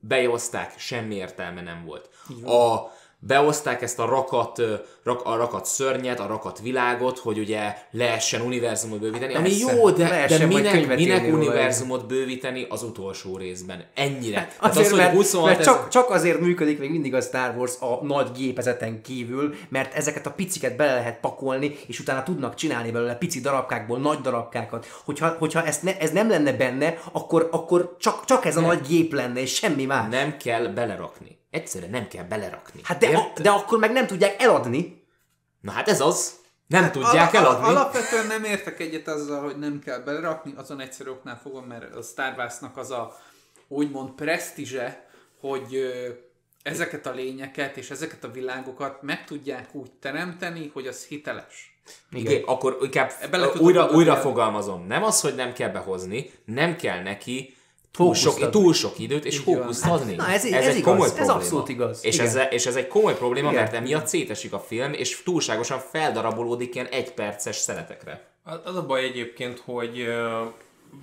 [0.00, 2.08] Bejozták, semmi értelme nem volt.
[2.44, 4.62] A beoszták ezt a rakat,
[5.02, 9.96] rak, a rakat szörnyet, a rakat világot, hogy ugye lehessen univerzumot bővíteni, ami jó, de,
[9.96, 11.42] de lehessen majd minek, minek írni róla.
[11.42, 13.84] univerzumot bővíteni az utolsó részben?
[13.94, 14.38] Ennyire.
[14.38, 17.54] Hát Azért, az, hogy mert, 26 mert csak, csak azért működik még mindig a Star
[17.56, 22.54] Wars a nagy gépezeten kívül, mert ezeket a piciket bele lehet pakolni, és utána tudnak
[22.54, 24.86] csinálni belőle pici darabkákból nagy darabkákat.
[25.04, 28.80] Hogyha, hogyha ezt ne, ez nem lenne benne, akkor, akkor csak, csak ez a nagy
[28.88, 30.10] gép lenne, és semmi más.
[30.10, 31.38] nem kell belerakni.
[31.56, 32.80] Egyszerűen nem kell belerakni.
[32.82, 35.06] Hát de, a, de akkor meg nem tudják eladni.
[35.60, 36.34] Na hát ez az.
[36.66, 37.66] Nem tudják Ala- eladni.
[37.66, 42.02] Alapvetően nem értek egyet azzal, hogy nem kell belerakni, azon egyszerű oknál fogom, mert a
[42.02, 43.16] Star Wars-nak az a
[43.68, 45.08] úgymond presztízse,
[45.40, 46.08] hogy ö,
[46.62, 51.80] ezeket a lényeket és ezeket a világokat meg tudják úgy teremteni, hogy az hiteles.
[52.10, 52.42] Igen.
[52.46, 54.86] akkor inkább Bele újra, újra fogalmazom.
[54.86, 57.55] Nem az, hogy nem kell behozni, nem kell neki
[57.96, 58.50] túl Fókuszt sok, adni.
[58.50, 60.14] túl sok időt és fókuszt adni.
[60.14, 61.38] na, ez- ez egy igaz, komoly ez probléma.
[61.38, 61.98] abszolút igaz.
[62.04, 62.26] És Igen.
[62.26, 63.62] ez, és ez egy komoly probléma, Igen.
[63.62, 68.26] mert emiatt szétesik a film, és túlságosan feldarabolódik ilyen egyperces szeletekre.
[68.44, 70.08] Az az a baj egyébként, hogy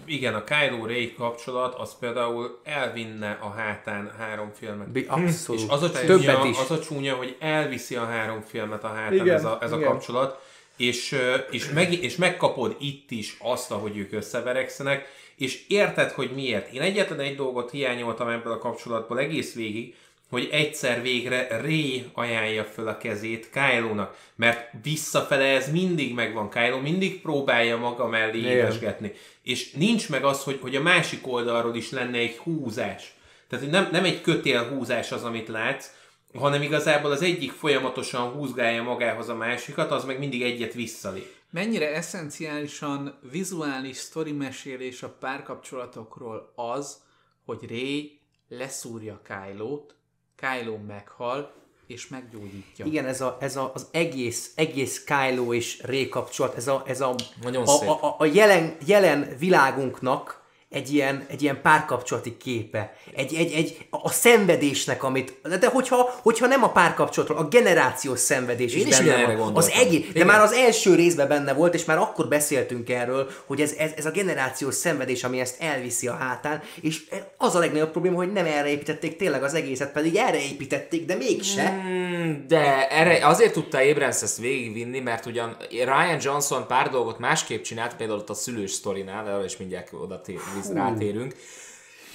[0.06, 4.90] igen, a Kylo Ray kapcsolat az például elvinne a hátán három filmet.
[4.92, 5.62] Bi- Abszolút.
[5.62, 6.58] És az a, Többet csúnya, is.
[6.58, 9.80] az a csúnya, hogy elviszi a három filmet a hátán Igen, ez a, ez a
[9.80, 10.42] kapcsolat,
[10.78, 16.74] és, és, meg, és megkapod itt is azt, ahogy ők összeverekszenek, és érted, hogy miért.
[16.74, 19.96] Én egyetlen egy dolgot hiányoltam ebből a kapcsolatból egész végig,
[20.30, 26.50] hogy egyszer végre Ray ajánlja föl a kezét Kylo-nak, mert visszafele ez mindig megvan.
[26.50, 29.12] Kylo mindig próbálja maga mellé édesgetni.
[29.44, 33.14] És nincs meg az, hogy, hogy a másik oldalról is lenne egy húzás.
[33.50, 35.90] Tehát nem, nem egy kötél húzás az, amit látsz,
[36.34, 41.34] hanem igazából az egyik folyamatosan húzgálja magához a másikat, az meg mindig egyet visszalép.
[41.54, 46.98] Mennyire eszenciálisan vizuális sztori mesélés a párkapcsolatokról az,
[47.46, 49.96] hogy Ray leszúrja Kylo-t,
[50.36, 51.54] Kylo meghal,
[51.88, 52.86] és meggyógyítja.
[52.86, 57.02] Igen, ez, a, ez a, az egész, egész Kylo és Ray kapcsolat, ez a, ez
[57.02, 57.90] a, Nagyon a, szép.
[57.90, 60.43] a, a, a jelen, jelen világunknak
[60.74, 62.94] egy ilyen, egy ilyen párkapcsolati képe.
[63.16, 68.74] Egy, egy, egy, a szenvedésnek, amit, de hogyha, hogyha nem a párkapcsolatról, a generációs szenvedés
[68.74, 69.56] Én is is benne van.
[69.56, 70.28] Az egész, de Igen.
[70.28, 74.06] már az első részben benne volt, és már akkor beszéltünk erről, hogy ez, ez, ez
[74.06, 77.04] a generációs szenvedés, ami ezt elviszi a hátán, és
[77.38, 81.16] az a legnagyobb probléma, hogy nem erre építették tényleg az egészet, pedig erre építették, de
[81.16, 81.70] mégse.
[81.70, 87.64] Hmm, De erre azért tudta Abrams ezt végigvinni, mert ugyan Ryan Johnson pár dolgot másképp
[87.64, 90.22] csinált, például ott a szülős sztorinál, arra is mindjárt oda
[90.68, 91.36] té- víz- rátérünk.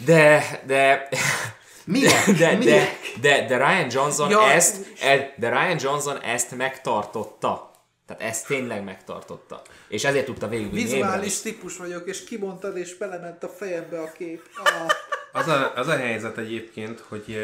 [0.05, 1.09] De, de,
[1.85, 2.25] Minek?
[2.27, 2.99] de, de, Minek?
[3.21, 4.95] de, de Ryan Johnson Ja, ezt,
[5.37, 7.71] de Ryan Johnson ezt megtartotta.
[8.07, 9.63] Tehát ezt tényleg megtartotta.
[9.89, 11.41] És ezért tudta végigvinni Vizuális Abrams.
[11.41, 14.43] típus vagyok, és kimondtad, és belement a fejembe a kép.
[14.65, 14.91] Ah.
[15.33, 17.39] Az a, az a helyzet egyébként, hogy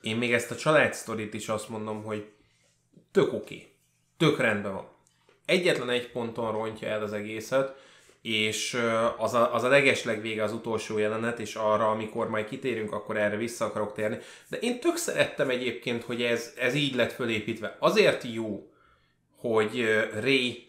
[0.00, 2.26] én még ezt a családsztorit is azt mondom, hogy
[3.12, 3.72] tök oké.
[4.16, 4.88] Tök rendben van.
[5.46, 7.74] Egyetlen egy ponton rontja el az egészet,
[8.22, 8.78] és
[9.18, 13.16] az a, az a legesleg vége az utolsó jelenet, és arra, amikor majd kitérünk, akkor
[13.16, 14.18] erre vissza akarok térni.
[14.48, 17.76] De én tök szerettem egyébként, hogy ez, ez így lett fölépítve.
[17.78, 18.70] Azért jó,
[19.36, 19.84] hogy
[20.20, 20.66] Ray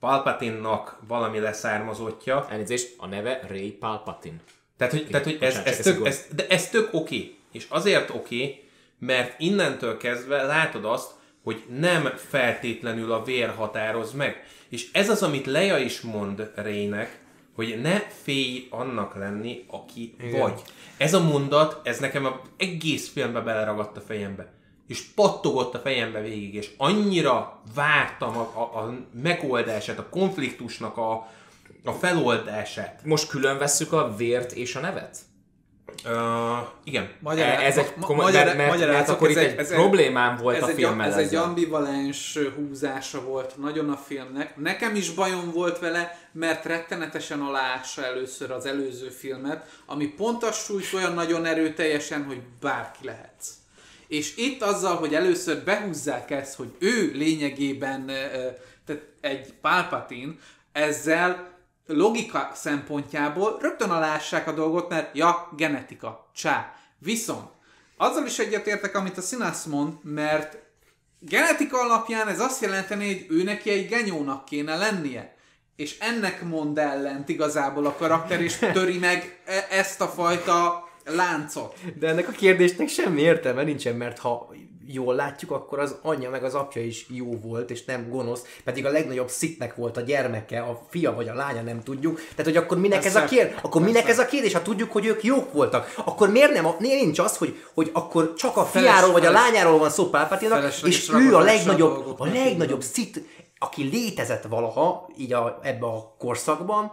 [0.00, 4.40] Palpatine-nak valami leszármazottja, Elnézést, a neve Ray Palpatine.
[4.76, 7.34] tehát, hogy, tehát, hogy ez, ez, tök, ez, de ez tök oké.
[7.52, 8.64] És azért oké,
[8.98, 11.10] mert innentől kezdve látod azt,
[11.48, 14.44] hogy nem feltétlenül a vér határoz meg.
[14.68, 17.20] És ez az, amit Leia is mond Rének,
[17.54, 20.40] hogy ne félj annak lenni, aki Igen.
[20.40, 20.60] vagy.
[20.96, 24.52] Ez a mondat, ez nekem a egész filmbe beleragadt a fejembe.
[24.88, 31.30] És pattogott a fejembe végig, és annyira vártam a, a, a megoldását, a konfliktusnak a,
[31.84, 33.00] a feloldását.
[33.04, 35.18] Most külön vesszük a vért és a nevet?
[36.04, 37.10] Uh, igen.
[37.20, 40.36] Magyará- ez egy komoly, magyar- mert, mert, mert magyarázok, akkor ez itt egy- ez problémám
[40.36, 44.56] volt ez a filmmel Ez egy ambivalens húzása volt nagyon a filmnek.
[44.56, 50.64] Nekem is bajom volt vele, mert rettenetesen aláássa először az előző filmet, ami pont azt
[50.64, 53.48] sújt olyan nagyon erőteljesen, hogy bárki lehetsz.
[54.08, 58.06] És itt azzal, hogy először behúzzák ezt, hogy ő lényegében
[58.86, 60.32] tehát egy Palpatine,
[60.72, 61.56] ezzel
[61.88, 66.74] logika szempontjából rögtön alássák a dolgot, mert ja, genetika, csá.
[66.98, 67.48] Viszont
[67.96, 70.58] azzal is egyetértek, amit a Sinas mond, mert
[71.20, 75.36] genetika alapján ez azt jelenteni, hogy ő neki egy genyónak kéne lennie.
[75.76, 81.78] És ennek mond ellent igazából a karakter, és töri meg e- ezt a fajta láncot.
[81.98, 84.54] De ennek a kérdésnek semmi értelme nincsen, mert ha
[84.92, 88.86] jól látjuk, akkor az anyja meg az apja is jó volt, és nem gonosz, pedig
[88.86, 92.16] a legnagyobb szitnek volt a gyermeke, a fia vagy a lánya, nem tudjuk.
[92.16, 93.34] Tehát, hogy akkor minek ez a Persze.
[93.34, 94.20] kér, akkor minek Persze.
[94.20, 97.62] ez a kérdés, ha tudjuk, hogy ők jók voltak, akkor miért nem, nincs az, hogy,
[97.74, 101.36] hogy akkor csak a Feles- fiáról vagy a feles- lányáról van szó felesleges és ő
[101.36, 103.22] a legnagyobb, a legnagyobb szit,
[103.58, 106.92] aki létezett valaha, így a, ebbe a korszakban,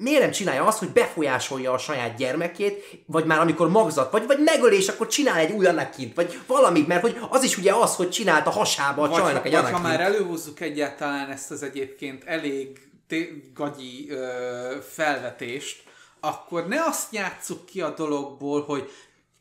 [0.00, 4.38] miért nem csinálja azt, hogy befolyásolja a saját gyermekét, vagy már amikor magzat, vagy, vagy
[4.44, 8.10] megölés, akkor csinál egy új Anakint, vagy valamit, mert hogy az is ugye az, hogy
[8.10, 9.88] csinált a hasába a Vagy, csajnak egy vagy ha Anakint.
[9.88, 15.82] már előhozzuk egyáltalán ezt az egyébként elég té- gagyi ö, felvetést,
[16.20, 18.90] akkor ne azt játsszuk ki a dologból, hogy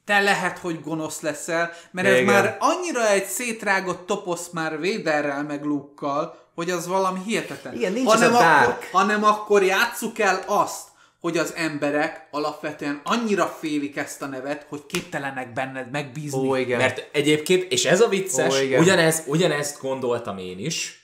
[0.06, 2.26] te lehet, hogy gonosz leszel, mert ez Igen.
[2.26, 7.76] már annyira egy szétrágott toposz már Véderrel meg Luke-kal, hogy az valami hihetetlen.
[7.76, 10.88] Igen, nincs ez a akkor, hanem akkor játsszuk el azt,
[11.22, 16.48] hogy az emberek alapvetően annyira félik ezt a nevet, hogy képtelenek benned megbízni.
[16.48, 16.78] Ó, igen.
[16.78, 18.82] Mert egyébként, és ez a vicces, Ó, igen.
[18.82, 20.99] ugyanez, ugyanezt gondoltam én is,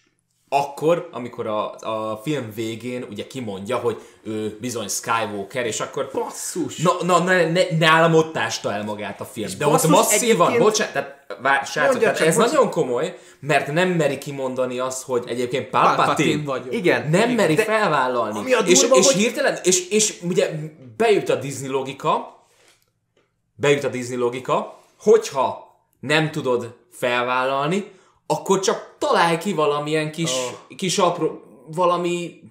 [0.50, 6.78] akkor, amikor a, a film végén ugye kimondja, hogy ő bizony Skywalker, és akkor Basszus!
[6.78, 9.50] Na, na, ne, ne, nálam ott ásta el magát a film.
[9.58, 13.18] De ott masszívan, egyébként- bocsánat, tehát vár, srácok, Mondja tehát csak, ez bocs- nagyon komoly,
[13.40, 16.74] mert nem meri kimondani azt, hogy egyébként Palpatine vagyok.
[16.74, 17.10] Igen.
[17.10, 18.38] nem meri De- felvállalni.
[18.40, 20.50] ami a és, durva, és hogy- hirtelen, és, és ugye
[20.98, 22.40] bejut a Disney logika,
[23.56, 27.92] bejut a Disney logika, hogyha nem tudod felvállalni,
[28.28, 30.76] akkor csak találj ki valamilyen kis, oh.
[30.76, 32.42] kis apró, valami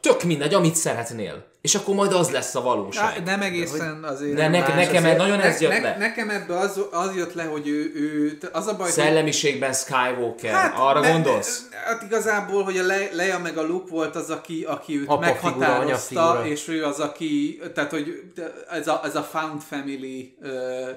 [0.00, 1.49] tök mindegy, amit szeretnél.
[1.60, 3.16] És akkor majd az lesz a valóság.
[3.18, 4.36] Á, nem egészen azért.
[4.36, 4.68] Ne- ne- más.
[4.74, 5.96] nekem Azért- nagyon ez jött le.
[5.98, 10.52] Nekem ebbe az, az jött le, hogy ő, ő az a baj, hogy Szellemiségben Skywalker.
[10.52, 11.68] Hát, Arra de- gondolsz?
[11.84, 15.20] Hát igazából, hogy a Le- Leia meg a Luke volt az, aki, aki őt Apa
[15.20, 15.98] meghatározta,
[16.32, 16.46] figura.
[16.46, 18.22] és ő az, aki, tehát hogy
[18.70, 20.50] ez a, ez a found family ö,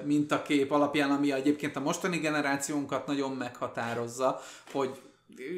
[0.04, 4.40] mintakép alapján, ami egyébként a mostani generációnkat nagyon meghatározza,
[4.72, 4.90] hogy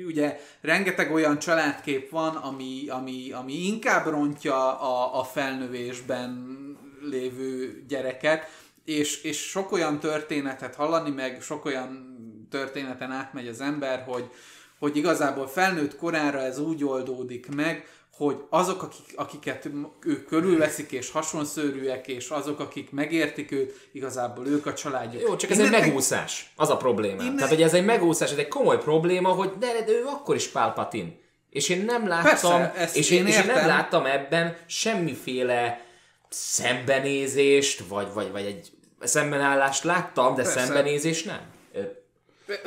[0.06, 6.56] ugye rengeteg olyan családkép van, ami, ami, ami inkább rontja a, a felnövésben
[7.00, 8.48] lévő gyereket,
[8.84, 12.14] és, és sok olyan történetet hallani, meg sok olyan
[12.50, 14.30] történeten átmegy az ember, hogy,
[14.78, 17.86] hogy igazából felnőtt korára ez úgy oldódik meg,
[18.16, 19.68] hogy azok, akik, akiket
[20.04, 25.22] ők körülveszik, és hasonszörűek, és azok, akik megértik őt, igazából ők a családjuk.
[25.22, 26.52] Jó, csak ez egy Innen- megúszás.
[26.56, 27.22] Az a probléma.
[27.22, 30.34] Innen- Tehát, hogy ez egy megúszás, ez egy komoly probléma, hogy de, de ő akkor
[30.34, 31.08] is Palpatine.
[31.50, 35.80] És én nem láttam, Persze, ezt és, én én, és én nem láttam ebben semmiféle
[36.28, 40.60] szembenézést, vagy, vagy, vagy egy szembenállást láttam, de Persze.
[40.60, 41.40] szembenézés nem.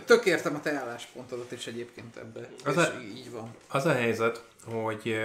[0.06, 2.50] Tök értem a te álláspontodat is egyébként ebbe.
[2.66, 3.56] Az a- így van.
[3.68, 5.16] Az a helyzet, hogy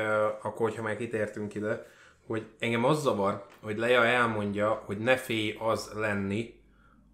[0.42, 1.86] akkor, hogyha már kitértünk ide,
[2.26, 6.54] hogy engem az zavar, hogy Leia elmondja, hogy ne félj az lenni,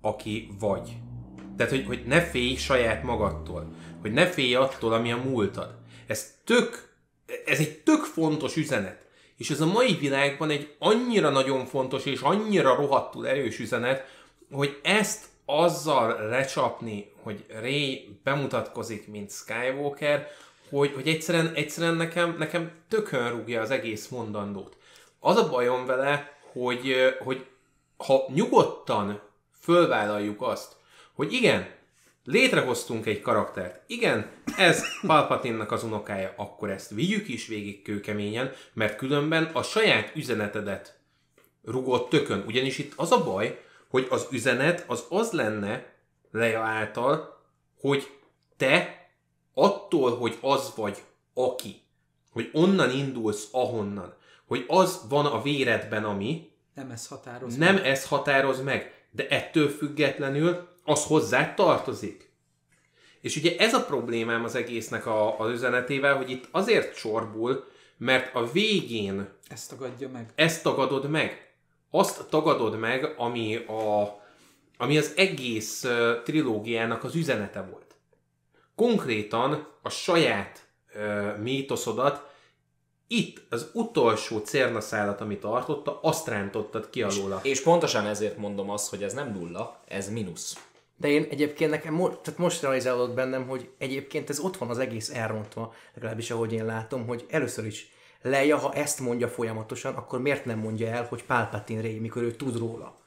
[0.00, 0.96] aki vagy.
[1.56, 3.74] Tehát, hogy, hogy ne félj saját magadtól.
[4.00, 5.74] Hogy ne félj attól, ami a múltad.
[6.06, 6.88] Ez tök,
[7.46, 9.06] ez egy tök fontos üzenet.
[9.36, 14.06] És ez a mai világban egy annyira nagyon fontos és annyira rohadtul erős üzenet,
[14.52, 15.24] hogy ezt
[15.58, 20.26] azzal lecsapni, hogy Ray bemutatkozik, mint Skywalker,
[20.70, 24.76] hogy, hogy egyszerűen, egyszerűen nekem, nekem tökön rúgja az egész mondandót.
[25.18, 27.46] Az a bajom vele, hogy, hogy
[27.96, 29.20] ha nyugodtan
[29.60, 30.76] fölvállaljuk azt,
[31.12, 31.68] hogy igen,
[32.24, 38.96] létrehoztunk egy karaktert, igen, ez Palpatine-nak az unokája, akkor ezt vigyük is végig kőkeményen, mert
[38.96, 40.98] különben a saját üzenetedet
[41.64, 42.44] rugott tökön.
[42.46, 45.92] Ugyanis itt az a baj, hogy az üzenet az az lenne
[46.30, 47.40] Leia által,
[47.80, 48.10] hogy
[48.56, 49.06] te
[49.54, 51.02] attól, hogy az vagy
[51.34, 51.82] aki,
[52.32, 54.14] hogy onnan indulsz ahonnan,
[54.46, 57.56] hogy az van a véredben, ami, Nem ez határoz.
[57.56, 62.30] nem ez határoz meg, de ettől függetlenül az hozzá tartozik.
[63.20, 67.64] És ugye ez a problémám az egésznek a, az üzenetével, hogy itt azért csorbul,
[67.96, 70.32] mert a végén Ezt tagadja meg.
[70.34, 71.49] ezt tagadod meg.
[71.90, 74.20] Azt tagadod meg, ami, a,
[74.76, 75.86] ami az egész
[76.24, 77.94] trilógiának az üzenete volt.
[78.74, 82.28] Konkrétan a saját uh, mítoszodat
[83.06, 87.40] itt az utolsó cérnaszálat, amit tartotta, azt rántottad ki alóla.
[87.42, 90.58] És pontosan ezért mondom azt, hogy ez nem nulla, ez mínusz.
[90.96, 94.78] De én egyébként nekem mo- tehát most realizálódott bennem, hogy egyébként ez ott van az
[94.78, 97.92] egész elrontva, legalábbis ahogy én látom, hogy először is
[98.22, 102.32] Leia, ha ezt mondja folyamatosan, akkor miért nem mondja el, hogy Palpatine Rey, mikor ő
[102.32, 102.98] tud róla.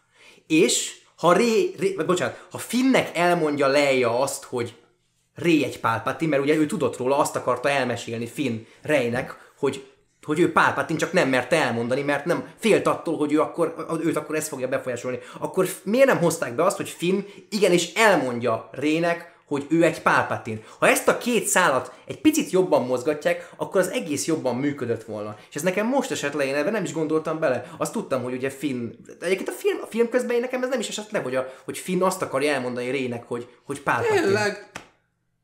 [0.48, 4.76] És ha Rey vagy bocsánat, ha Finnnek elmondja Leia azt, hogy
[5.36, 9.94] Rey egy Palpatine, mert ugye ő tudott róla, azt akarta elmesélni Finn Reynek, hogy
[10.24, 14.16] hogy ő Pálpatine csak nem merte elmondani, mert nem félt attól, hogy ő akkor, őt
[14.16, 15.20] akkor ez fogja befolyásolni.
[15.40, 20.64] Akkor miért nem hozták be azt, hogy Finn igenis elmondja Rének, hogy ő egy pálpatin.
[20.80, 25.36] Ha ezt a két szálat egy picit jobban mozgatják, akkor az egész jobban működött volna.
[25.50, 27.66] És ez nekem most esett le, én ebben nem is gondoltam bele.
[27.78, 30.80] Azt tudtam, hogy ugye Finn, egyébként a film, a film közben én nekem ez nem
[30.80, 34.22] is esett le, hogy, a, hogy Finn azt akarja elmondani Rének, hogy, hogy pálpatin.
[34.22, 34.72] Tényleg?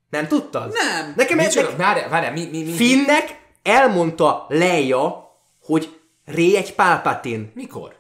[0.10, 0.74] Nem tudtad?
[0.74, 1.14] Nem.
[1.16, 7.52] Nekem ez, Várjál, várjál, mi, mi, mi, Finnnek elmondta Leia, hogy Ré egy pálpatin.
[7.56, 7.98] Mikor?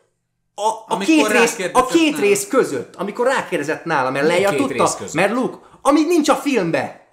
[0.55, 4.89] A, a, Amikor két, rész, a két rész között, amikor rákérdezett nála, mert Leia tudta,
[5.13, 7.07] mert Luke, amíg nincs a filmbe.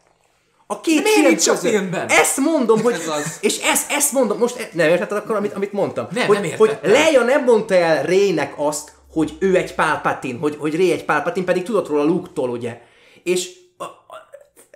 [0.66, 1.70] A két miért film nincs a között.
[1.70, 2.08] filmben?
[2.08, 2.92] Ezt mondom, hogy...
[2.92, 3.38] Ez az.
[3.40, 6.06] És ezt, ezt mondom, most nem értetted akkor, amit, amit mondtam?
[6.10, 6.92] Nem, hogy, nem hogy értettem.
[6.92, 11.44] Leia nem mondta el Rének azt, hogy ő egy pálpatin, hogy, hogy Ré egy pálpatin,
[11.44, 12.80] pedig tudott róla Luke-tól, ugye?
[13.22, 13.94] És a, a,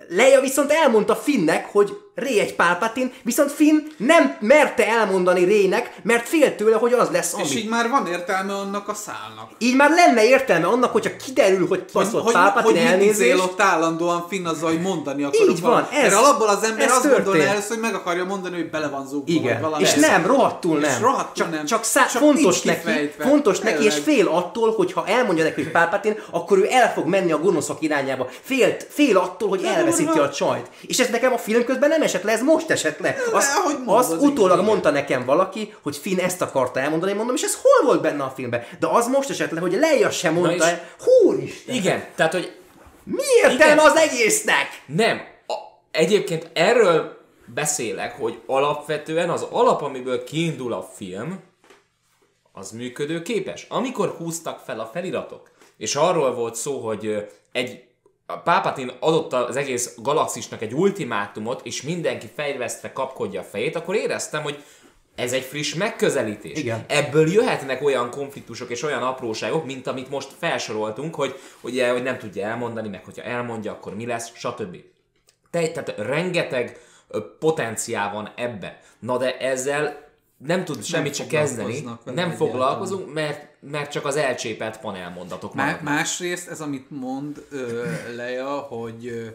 [0.07, 6.27] Leia viszont elmondta Finnnek, hogy Ré egy pálpatin, viszont Finn nem merte elmondani Rének, mert
[6.27, 7.43] félt tőle, hogy az lesz, ami.
[7.43, 9.49] És így már van értelme annak a szálnak.
[9.57, 13.19] Így már lenne értelme annak, hogyha kiderül, hogy Hogy, baszott hogy, Pálpatin hogy elnézést.
[13.19, 15.91] izél ott állandóan Finn azzal, hogy mondani akarok Így van, valamit.
[15.91, 17.43] ez- Mert alapból az ember azt történt.
[17.43, 19.31] először, hogy meg akarja mondani, hogy bele van zúgva.
[19.33, 19.83] Igen, valami.
[19.83, 21.01] és nem, rohadtul És nem.
[21.01, 21.65] rohadtul csak, nem.
[21.65, 23.23] Csak, szá- Csak fontos neki, kifejtve.
[23.23, 27.05] fontos neki, és fél attól, hogy ha elmondja neki, hogy Pálpatin, akkor ő el fog
[27.07, 28.27] menni a gonoszok irányába.
[28.41, 30.69] Fél, fél attól, hogy elveszíti a csajt.
[30.81, 33.15] És ez nekem a film közben nem esett le, ez most esett le.
[33.31, 34.65] Azt, ahogy mondod, azt az utólag igen.
[34.69, 38.29] mondta nekem valaki, hogy Finn ezt akarta elmondani, mondom, és ez hol volt benne a
[38.35, 38.63] filmben?
[38.79, 40.81] De az most esett le, hogy Leia sem mondta és- el.
[40.99, 41.75] Húristen!
[41.75, 42.55] Igen, tehát, hogy
[43.03, 44.67] Mi értelme az egésznek?
[44.85, 45.21] nem.
[45.47, 45.53] A,
[45.91, 51.39] egyébként erről beszélek, hogy alapvetően az alap, amiből kiindul a film,
[52.51, 53.65] az működőképes.
[53.69, 57.83] Amikor húztak fel a feliratok, és arról volt szó, hogy egy
[58.33, 63.95] a Pápatin adott az egész galaxisnak egy ultimátumot, és mindenki fejvesztve kapkodja a fejét, akkor
[63.95, 64.63] éreztem, hogy
[65.15, 66.59] ez egy friss megközelítés.
[66.59, 66.85] Igen.
[66.87, 72.17] Ebből jöhetnek olyan konfliktusok és olyan apróságok, mint amit most felsoroltunk, hogy, ugye, hogy nem
[72.17, 74.77] tudja elmondani, meg hogyha elmondja, akkor mi lesz, stb.
[75.49, 76.79] Te, tehát rengeteg
[77.39, 78.79] potenciál van ebbe.
[78.99, 80.10] Na de ezzel
[80.45, 82.31] nem tud semmit se kezdeni, nem egyáltalán.
[82.35, 85.93] foglalkozunk, mert, mert csak az elcsépelt panelmondatok Má- maradnak.
[85.93, 87.85] másrészt ez, amit mond ö,
[88.15, 89.27] Leia, hogy, ö,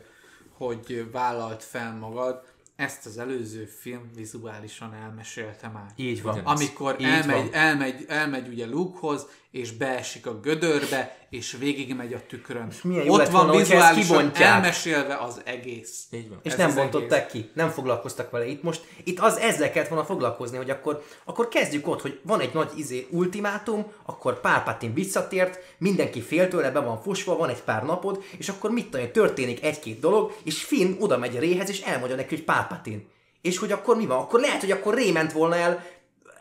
[0.56, 2.42] hogy vállalt fel magad,
[2.76, 5.90] ezt az előző film vizuálisan elmesélte már.
[5.96, 6.38] Így van.
[6.38, 7.48] Amikor Így elmegy, van.
[7.52, 12.68] elmegy, elmegy ugye Lukehoz, és beesik a gödörbe, és végigmegy a tükrön.
[12.82, 16.06] milyen jó Ott lett van volna, vizuálisan elmesélve az egész.
[16.10, 16.38] Így van.
[16.42, 18.46] És Ez nem bontották ki, nem foglalkoztak vele.
[18.46, 22.40] Itt most, itt az ezzel kellett volna foglalkozni, hogy akkor, akkor kezdjük ott, hogy van
[22.40, 27.62] egy nagy izé ultimátum, akkor Pálpatin visszatért, mindenki fél tőle, be van fosva, van egy
[27.62, 31.40] pár napod, és akkor mit tudom, én, történik egy-két dolog, és Finn oda megy a
[31.40, 33.08] Réhez, és elmondja neki, hogy Pálpatin.
[33.42, 34.18] És hogy akkor mi van?
[34.18, 35.84] Akkor lehet, hogy akkor ment volna el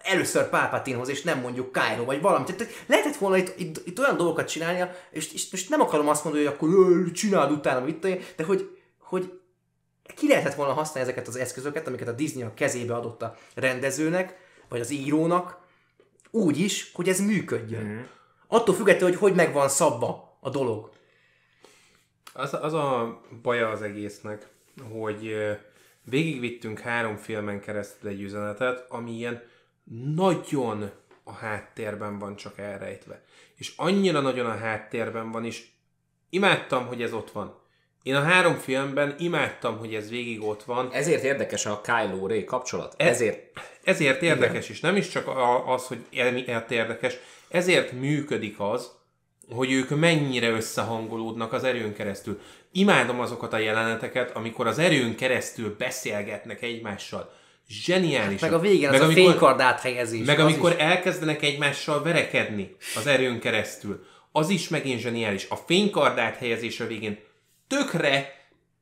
[0.06, 2.56] először Pálpatinhoz, és nem mondjuk Cairo, vagy valamit.
[2.56, 6.24] Tehát lehetett volna itt, itt, itt olyan dolgokat csinálnia, és, és, és nem akarom azt
[6.24, 8.00] mondani, hogy akkor "Ö, csináld utána, mit
[8.36, 9.40] de hogy, hogy
[10.16, 14.38] ki lehetett volna használni ezeket az eszközöket, amiket a Disney a kezébe adott a rendezőnek,
[14.70, 15.58] vagy az írónak,
[16.32, 17.84] úgy is, hogy ez működjön.
[17.84, 18.02] Mm.
[18.48, 20.90] Attól függetlenül, hogy hogy meg van szabva a dolog.
[22.34, 24.48] Az, az a baja az egésznek,
[24.92, 25.36] hogy
[26.04, 29.44] végigvittünk három filmen keresztül egy üzenetet, ami ilyen
[30.16, 30.92] nagyon
[31.24, 33.24] a háttérben van csak elrejtve.
[33.56, 35.66] És annyira nagyon a háttérben van, és
[36.30, 37.64] imádtam, hogy ez ott van.
[38.04, 42.44] Én a három filmben imádtam, hogy ez végig ott van, Ezért érdekes a Kylo Ray
[42.44, 42.94] kapcsolat.
[42.98, 45.28] E- Ezért ezért érdekes is, nem is csak
[45.66, 47.18] az, hogy emiatt érdekes,
[47.50, 48.92] ezért működik az,
[49.50, 52.42] hogy ők mennyire összehangolódnak az erőn keresztül.
[52.72, 57.34] Imádom azokat a jeleneteket, amikor az erőn keresztül beszélgetnek egymással.
[57.70, 58.42] Zseniális.
[58.42, 60.26] Meg a végén az a fénykard áthelyezés.
[60.26, 60.78] Meg amikor is.
[60.78, 65.48] elkezdenek egymással verekedni az erőn keresztül, az is megint zseniális.
[65.50, 67.20] A fénykardát helyezés a végén
[67.68, 68.34] tökre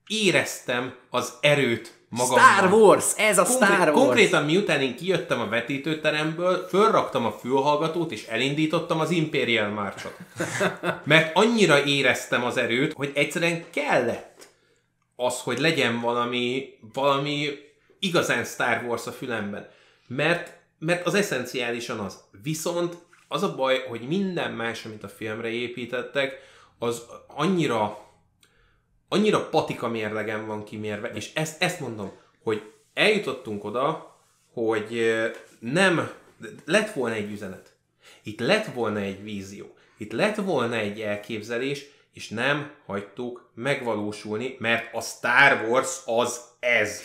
[0.08, 2.40] éreztem az erőt magamban.
[2.40, 3.06] Star Wars!
[3.18, 4.06] Ez a Konkrét, Star Wars!
[4.06, 10.18] Konkrétan miután én kijöttem a vetítőteremből, fölraktam a fülhallgatót, és elindítottam az Imperial Marchot.
[11.04, 14.48] Mert annyira éreztem az erőt, hogy egyszerűen kellett
[15.16, 17.50] az, hogy legyen valami, valami
[18.04, 19.70] igazán Star Wars a fülemben.
[20.08, 22.24] Mert, mert az eszenciálisan az.
[22.44, 22.98] Viszont
[23.28, 26.40] az a baj, hogy minden más, amit a filmre építettek,
[26.80, 28.04] az annyira
[29.14, 32.12] annyira patika mérlegen van kimérve, és ezt, ezt mondom,
[32.44, 32.62] hogy
[32.94, 34.18] eljutottunk oda,
[34.54, 35.14] hogy
[35.60, 36.12] nem,
[36.66, 37.76] lett volna egy üzenet.
[38.24, 39.74] Itt lett volna egy vízió.
[39.98, 47.02] Itt lett volna egy elképzelés, és nem hagytuk megvalósulni, mert a Star Wars az ez.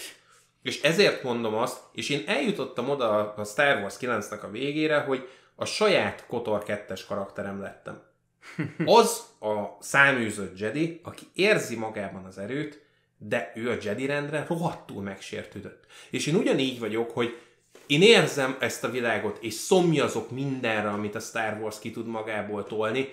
[0.63, 5.29] És ezért mondom azt, és én eljutottam oda a Star Wars 9-nek a végére, hogy
[5.55, 8.03] a saját Kotor 2-es karakterem lettem.
[8.85, 12.87] Az a száműzött Jedi, aki érzi magában az erőt,
[13.19, 15.87] de ő a Jedi rendre rohadtul megsértődött.
[16.11, 17.39] És én ugyanígy vagyok, hogy
[17.87, 22.67] én érzem ezt a világot, és szomjazok mindenre, amit a Star Wars ki tud magából
[22.67, 23.09] tolni,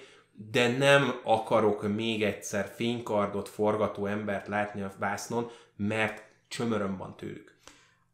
[0.51, 6.23] de nem akarok még egyszer fénykardot forgató embert látni a vásznon, mert
[6.55, 7.53] csömöröm van tőlük.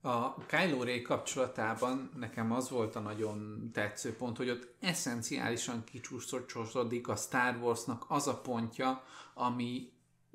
[0.02, 7.08] A Kylo Ray kapcsolatában nekem az volt a nagyon tetsző pont, hogy ott eszenciálisan kicsúszodik
[7.08, 9.92] a Star Warsnak az a pontja, ami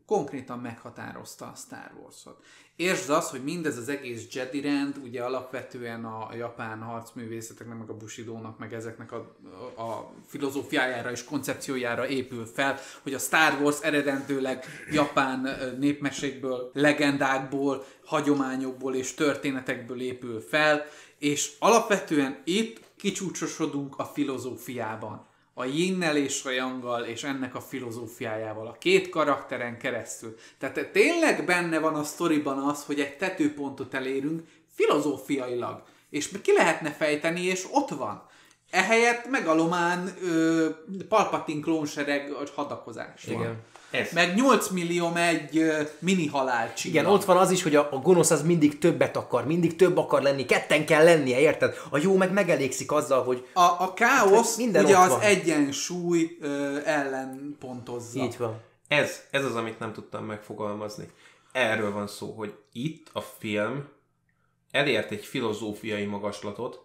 [0.07, 2.44] konkrétan meghatározta a Star Wars-ot.
[2.76, 7.96] Értsd azt, hogy mindez az egész Jedi rend, ugye alapvetően a japán harcművészeteknek, meg a
[7.96, 9.16] Bushidónak, meg ezeknek a,
[9.82, 15.48] a filozófiájára és koncepciójára épül fel, hogy a Star Wars eredendőleg japán
[15.78, 20.84] népmesékből, legendákból, hagyományokból és történetekből épül fel,
[21.18, 25.25] és alapvetően itt kicsúcsosodunk a filozófiában
[25.59, 30.36] a yinnel és a yanggal és ennek a filozófiájával, a két karakteren keresztül.
[30.59, 34.42] Tehát tényleg benne van a sztoriban az, hogy egy tetőpontot elérünk
[34.74, 38.26] filozófiailag, és ki lehetne fejteni, és ott van.
[38.70, 40.68] Ehelyett megalomán ö,
[41.09, 43.57] Palpatine klónsereg hadakozás van.
[43.91, 44.12] Ez.
[44.12, 45.64] Meg 8 millió egy
[45.99, 49.47] mini halál Igen, ott van az is, hogy a, a gonosz az mindig többet akar,
[49.47, 51.74] mindig több akar lenni, ketten kell lennie, érted?
[51.91, 55.20] A jó meg megelégszik azzal, hogy A, a káosz Minden ugye ott az van.
[55.20, 58.18] egyensúly ö, ellen pontozza.
[58.24, 58.61] így van.
[58.89, 61.11] Ez, ez az, amit nem tudtam megfogalmazni.
[61.53, 63.89] Erről van szó, hogy itt a film
[64.70, 66.84] elért egy filozófiai magaslatot,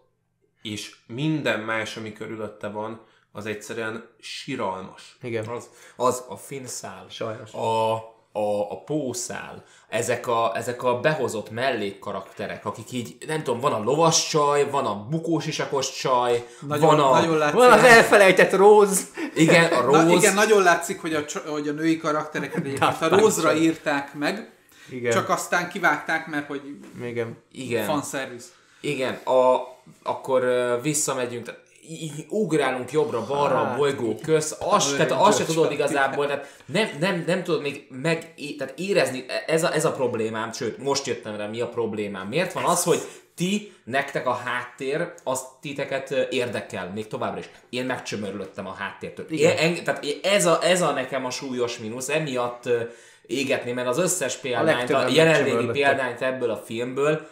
[0.62, 5.17] és minden más, ami körülötte van, az egyszerűen siralmas.
[5.21, 5.47] Igen.
[5.47, 7.53] Az, az a finszál, Sajnos.
[7.53, 7.93] a,
[8.34, 13.84] a, a pószál, ezek a, ezek a behozott mellékkarakterek, akik így, nem tudom, van a
[13.84, 17.09] lovas csaj, van a bukós isakos csaj, Nagyon, van a...
[17.09, 17.59] nagyon látszik.
[17.59, 19.01] Van az elfelejtett Rose.
[19.36, 20.15] Igen, a Na, Rose.
[20.15, 24.51] igen, nagyon látszik, hogy a, hogy a női karaktereket egyébként a Rózra írták meg,
[24.89, 25.11] Igen.
[25.11, 26.61] csak aztán kivágták, mert hogy
[27.03, 27.38] Igen.
[27.51, 27.86] igen.
[27.86, 28.47] fanservice.
[28.82, 29.67] Igen, a,
[30.03, 30.43] akkor
[30.82, 31.61] visszamegyünk, tehát
[31.91, 36.89] így ugrálunk jobbra-balra a Hát, bolygó köz, azt, tehát azt se tudod igazából, tehát nem,
[36.99, 41.35] nem, nem tudod még meg, tehát érezni, ez a, ez a problémám, sőt, most jöttem
[41.35, 42.27] rá, mi a problémám.
[42.27, 42.99] Miért van az, hogy
[43.35, 47.49] ti, nektek a háttér, az titeket érdekel, még továbbra is.
[47.69, 49.25] Én megcsömörlöttem a háttértől.
[49.29, 52.81] Én, en, tehát ez a, ez a nekem a súlyos mínusz, emiatt ö,
[53.25, 55.73] égetném el az összes példányt, a, jelenlégi megcsömörlöttek.
[55.73, 57.27] példányt ebből a filmből,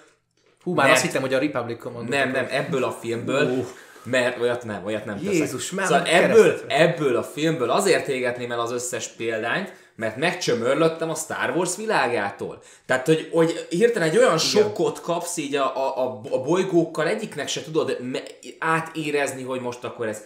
[0.64, 2.10] Hú, már Mert- azt hittem, hogy a Republic Commando.
[2.16, 3.66] nem, nem, ebből a filmből,
[4.10, 5.34] mert olyat nem, olyat nem teszek.
[5.34, 11.10] Jézus, már szóval ebből, ebből a filmből azért égetném el az összes példányt, mert megcsömörlöttem
[11.10, 12.62] a Star Wars világától.
[12.86, 17.48] Tehát, hogy, hogy hirtelen egy olyan sokkot kapsz így a, a, a, a bolygókkal, egyiknek
[17.48, 20.24] se tudod me- átérezni, hogy most akkor ez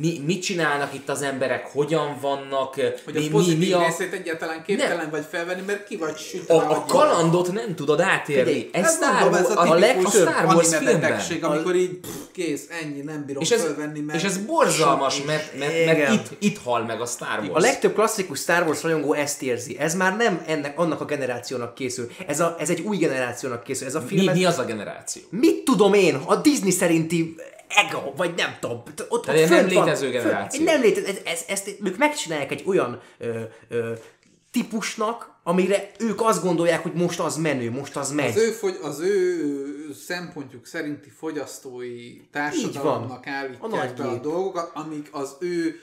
[0.00, 3.84] mi, mit csinálnak itt az emberek, hogyan vannak, Hogy mi, a mi, pozitív mi a,
[3.84, 6.54] részét egyáltalán képtelen vagy felvenni, mert ki vagy sütve.
[6.54, 8.52] a, a kalandot nem tudod átérni.
[8.52, 11.00] Figyelj, Ez Star mondom, ez Wars, a, a, leg, a Star Wars filmben.
[11.00, 14.18] betegség, amikor így pff, kész, ennyi, nem bírom És ez, fölvenni, mert...
[14.18, 16.12] és ez borzalmas, mert, mert, mert Igen.
[16.12, 17.50] itt, itt hal meg a Star Wars.
[17.52, 19.76] A legtöbb klasszikus Star Wars rajongó ezt érzi.
[19.78, 22.10] Ez már nem ennek, annak a generációnak készül.
[22.26, 23.86] Ez, a, ez egy új generációnak készül.
[23.86, 25.22] Ez a film, mi, ez, mi az a generáció?
[25.30, 26.14] Mit tudom én?
[26.24, 27.34] A Disney szerinti
[27.76, 28.82] ego, vagy nem tudom.
[29.08, 30.60] Ott, Tehát egy nem van- létező fönt- generáció.
[30.60, 33.92] Egy nem létező, ez, ez, ezt ők megcsinálják egy olyan ö, ö,
[34.50, 38.28] típusnak, amire ők azt gondolják, hogy most az menő, most az megy.
[38.28, 39.44] Az ő, fogy, az ő
[40.06, 45.80] szempontjuk szerinti fogyasztói társadalomnak A állítják nagy be a dolgokat, amik az ő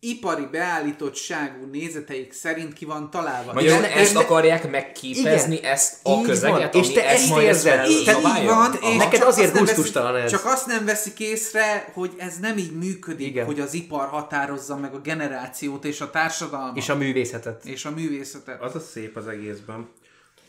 [0.00, 3.52] ipari beállítottságú nézeteik szerint ki van találva.
[3.52, 5.72] Magyarul ne- ezt ne- akarják megképezni, Igen.
[5.72, 6.82] ezt a közeget, van.
[6.82, 7.88] És te ezt ezt érzed.
[7.90, 8.40] Így, felzabálja?
[8.42, 8.90] így van, Aha.
[8.92, 10.40] és Neked csak azért azt nem gusztustalan veszik- ez.
[10.40, 13.44] Csak azt nem veszik észre, hogy ez nem így működik, Igen.
[13.46, 16.76] hogy az ipar határozza meg a generációt és a társadalmat.
[16.76, 17.64] És a művészetet.
[17.64, 18.62] és a művészetet.
[18.62, 19.88] Az a szép az egészben,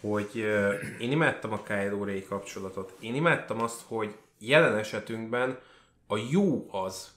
[0.02, 2.93] hogy ö, én imádtam a Kylo Ray kapcsolatot.
[3.00, 5.58] Én imádtam azt, hogy jelen esetünkben
[6.08, 7.08] a jó az,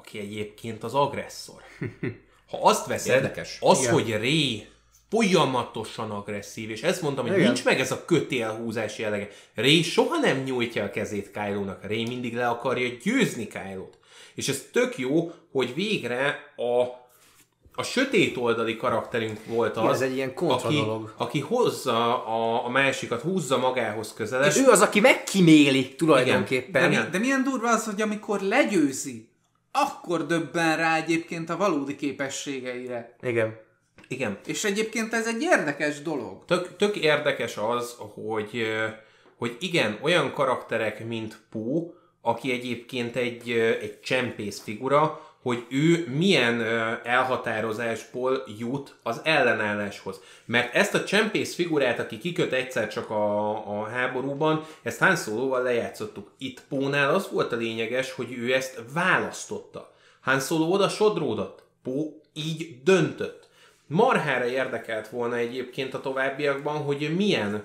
[0.00, 1.62] aki egyébként az agresszor.
[2.50, 3.58] Ha azt veszed, Érdekes.
[3.60, 3.92] az, Igen.
[3.92, 4.66] hogy Ray
[5.10, 7.46] folyamatosan agresszív, és ezt mondtam, hogy Igen.
[7.46, 9.28] nincs meg ez a kötélhúzás jellege.
[9.54, 13.98] Ray soha nem nyújtja a kezét Kylo-nak, Ray mindig le akarja győzni Kylo-t.
[14.34, 16.98] És ez tök jó, hogy végre a
[17.74, 21.14] a sötét oldali karakterünk volt az, Igen, ez egy ilyen aki, dolog.
[21.16, 24.48] aki hozza a, a másikat, húzza magához közelebb.
[24.50, 26.82] És ő az, aki megkiméli tulajdonképpen.
[26.82, 27.10] De, mi, Igen.
[27.10, 29.28] de milyen durva az, hogy amikor legyőzi,
[29.72, 33.16] akkor döbben rá egyébként a valódi képességeire.
[33.20, 33.58] Igen.
[34.08, 34.38] Igen.
[34.46, 36.44] És egyébként ez egy érdekes dolog.
[36.44, 38.66] Tök, tök érdekes az, hogy,
[39.36, 46.62] hogy igen, olyan karakterek, mint Pó, aki egyébként egy, egy csempész figura, hogy ő milyen
[47.04, 50.20] elhatározásból jut az ellenálláshoz.
[50.44, 55.62] Mert ezt a csempész figurát, aki kiköt egyszer csak a, a háborúban, ezt Han Solo-val
[55.62, 56.30] lejátszottuk.
[56.38, 59.92] Itt Pónál az volt a lényeges, hogy ő ezt választotta.
[60.20, 61.62] Han Solo oda sodródott.
[61.82, 63.48] Pó így döntött.
[63.86, 67.62] Marhára érdekelt volna egyébként a továbbiakban, hogy milyen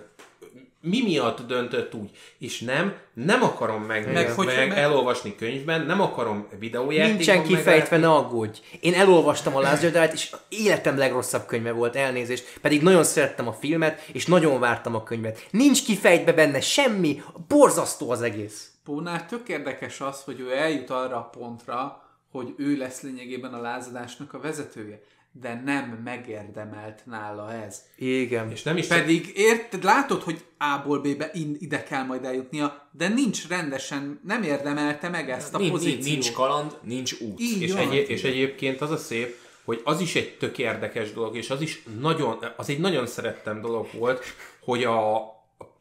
[0.86, 5.36] mi miatt döntött úgy, és nem, nem akarom megnézni, Meg meg, hogy- meg, meg- elolvasni
[5.36, 8.60] könyvben, nem akarom videójátékban Nincsen kifejtve, ne aggódj.
[8.80, 12.60] Én elolvastam a Last és életem legrosszabb könyve volt, elnézést.
[12.62, 15.48] Pedig nagyon szerettem a filmet, és nagyon vártam a könyvet.
[15.52, 18.70] Nincs kifejtve benne semmi, borzasztó az egész.
[18.84, 23.62] Pónál tök érdekes az, hogy ő eljut arra a pontra, hogy ő lesz lényegében a
[23.62, 25.00] lázadásnak a vezetője.
[25.42, 27.82] De nem megérdemelt nála ez.
[27.98, 28.52] Igen.
[28.52, 33.08] És nem is Pedig érted, látod, hogy A-ból B-be in, ide kell majd eljutnia, de
[33.08, 36.04] nincs rendesen, nem érdemelte meg ezt a Nincs, pozíciót.
[36.04, 37.40] nincs, kaland, nincs út.
[37.40, 41.36] Így És, egy, és egyébként az a szép, hogy az is egy tök érdekes dolog,
[41.36, 44.24] és az is nagyon, az egy nagyon szerettem dolog volt,
[44.62, 45.22] hogy a,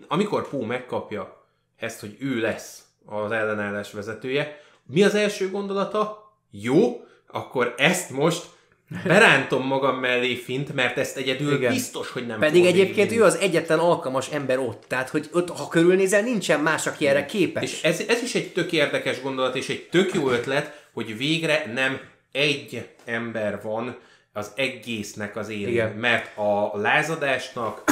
[0.08, 1.46] amikor Pó megkapja
[1.76, 6.32] ezt, hogy ő lesz az ellenállás vezetője, mi az első gondolata?
[6.50, 8.46] Jó, akkor ezt most
[9.04, 11.72] berántom magam mellé fint, mert ezt egyedül Igen.
[11.72, 13.20] Biztos, hogy nem Pedig egyébként végigvinni.
[13.20, 14.84] ő az egyetlen alkalmas ember ott.
[14.88, 17.62] Tehát, hogy ott, ha körülnézel, nincsen más, aki erre képes.
[17.62, 21.70] És ez, ez is egy tök érdekes gondolat, és egy tök jó ötlet, hogy végre
[21.74, 22.00] nem
[22.32, 23.98] egy ember van
[24.32, 25.68] az egésznek az élén.
[25.68, 25.92] Igen.
[25.92, 27.82] Mert a lázadásnak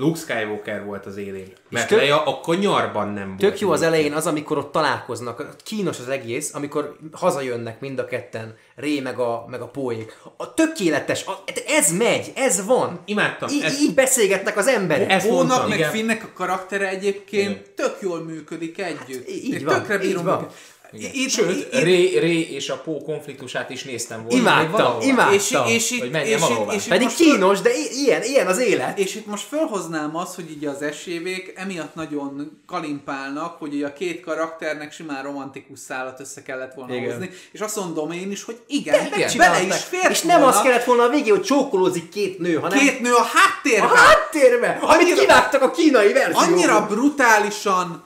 [0.00, 1.52] Luke Skywalker volt az élén.
[1.68, 3.38] Mert tök- Leia a kanyarban nem volt.
[3.38, 5.56] Tök jó az elején az, amikor ott találkoznak.
[5.64, 8.56] Kínos az egész, amikor hazajönnek mind a ketten.
[8.76, 10.16] Ré meg a, meg a póék.
[10.36, 13.00] A tökéletes, a, ez megy, ez van.
[13.04, 13.48] Imádtam.
[13.48, 15.10] Í- ezt- így beszélgetnek az emberek.
[15.10, 15.90] Ezt Pónak mondtam, meg igen.
[15.90, 19.28] Finnek a karaktere egyébként tök jól működik együtt.
[19.28, 20.46] így Én van, tökre így bírom van.
[20.92, 21.14] Őket.
[21.14, 24.36] Itt, Sőt, itt- Ré, Ré és a Pó konfliktusát is néztem volna.
[24.38, 25.32] Imádtam, imádtam.
[25.66, 26.72] és, és, itt, Hogy és, menjen itt, valahová.
[26.72, 27.70] és, itt Pedig most föl- kínos, de
[28.04, 28.98] ilyen, ilyen az élet.
[28.98, 33.92] és itt most felhoznám azt, hogy így az esévék emiatt nagyon kalimpálnak, hogy ugye a
[33.92, 37.10] két karakternek simán romantikus szállat össze kellett volna Igen.
[37.10, 39.66] hozni, és azt mondom én is, hogy igen, bele Megcsinálták.
[39.68, 43.00] is fért És nem az kellett volna a végén, hogy csókolózik két nő, hanem két
[43.00, 43.88] nő a háttérben.
[43.90, 46.52] a háttérbe, amit Annyira- kivágtak a kínai verzióban.
[46.52, 48.02] annyira brutálisan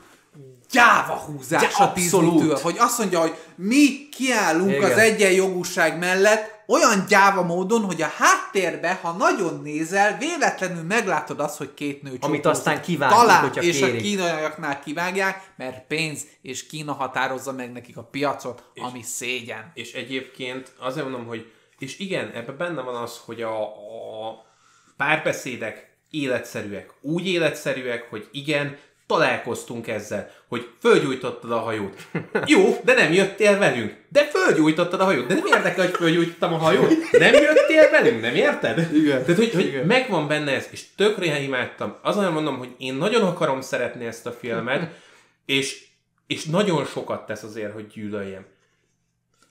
[0.74, 1.92] gyáva húzás a.
[1.94, 4.90] Disney-től, hogy azt mondja, hogy mi kiállunk Igen.
[4.90, 11.58] az egyenjogúság mellett, olyan gyáva módon, hogy a háttérbe, ha nagyon nézel, véletlenül meglátod azt,
[11.58, 12.46] hogy két nő csókolózik.
[12.46, 13.94] aztán kivágjuk, Talán, hogyha és kérik.
[13.94, 19.70] a kínaiaknál kivágják, mert pénz, és Kína határozza meg nekik a piacot, ami szégyen.
[19.74, 24.44] És egyébként azért mondom, hogy és igen, ebben benne van az, hogy a, a
[24.96, 26.94] párbeszédek életszerűek.
[27.00, 32.08] Úgy életszerűek, hogy igen, találkoztunk ezzel, hogy fölgyújtottad a hajót.
[32.46, 33.96] Jó, de nem jöttél velünk.
[34.08, 35.26] De fölgyújtottad a hajót.
[35.26, 36.88] De nem érdekel, hogy fölgyújtottam a hajót.
[37.12, 38.94] Nem jöttél velünk, nem érted?
[38.94, 39.22] Igen.
[39.22, 39.86] Tehát, hogy, hogy Igen.
[39.86, 41.96] megvan benne ez, és tökre imádtam.
[42.02, 44.92] Azon mondom, hogy én nagyon akarom szeretni ezt a filmet,
[45.46, 45.86] és,
[46.26, 48.46] és nagyon sokat tesz azért, hogy gyűlöljem.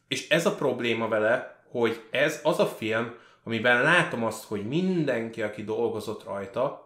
[0.08, 5.42] És ez a probléma vele, hogy ez az a film, amiben látom azt, hogy mindenki,
[5.42, 6.83] aki dolgozott rajta,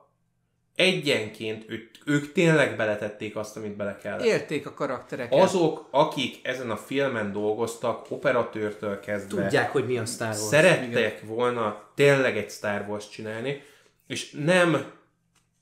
[0.78, 4.26] egyenként ők, ők tényleg beletették azt, amit bele kellett.
[4.26, 5.40] Élték a karaktereket.
[5.40, 10.40] Azok, akik ezen a filmen dolgoztak, operatőrtől kezdve, Tudják, hogy mi a Star Wars.
[10.40, 13.62] szerettek volna tényleg egy Star Wars csinálni,
[14.08, 14.92] és nem,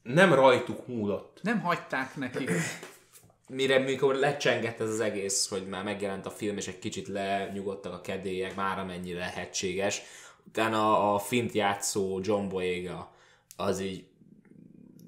[0.03, 1.39] nem rajtuk múlott.
[1.41, 2.51] Nem hagyták nekik.
[3.49, 7.93] mire mikor lecsengett ez az egész, hogy már megjelent a film, és egy kicsit lenyugodtak
[7.93, 10.01] a kedélyek, már amennyi lehetséges.
[10.47, 13.13] Utána a fint játszó John Boyega
[13.57, 14.05] az így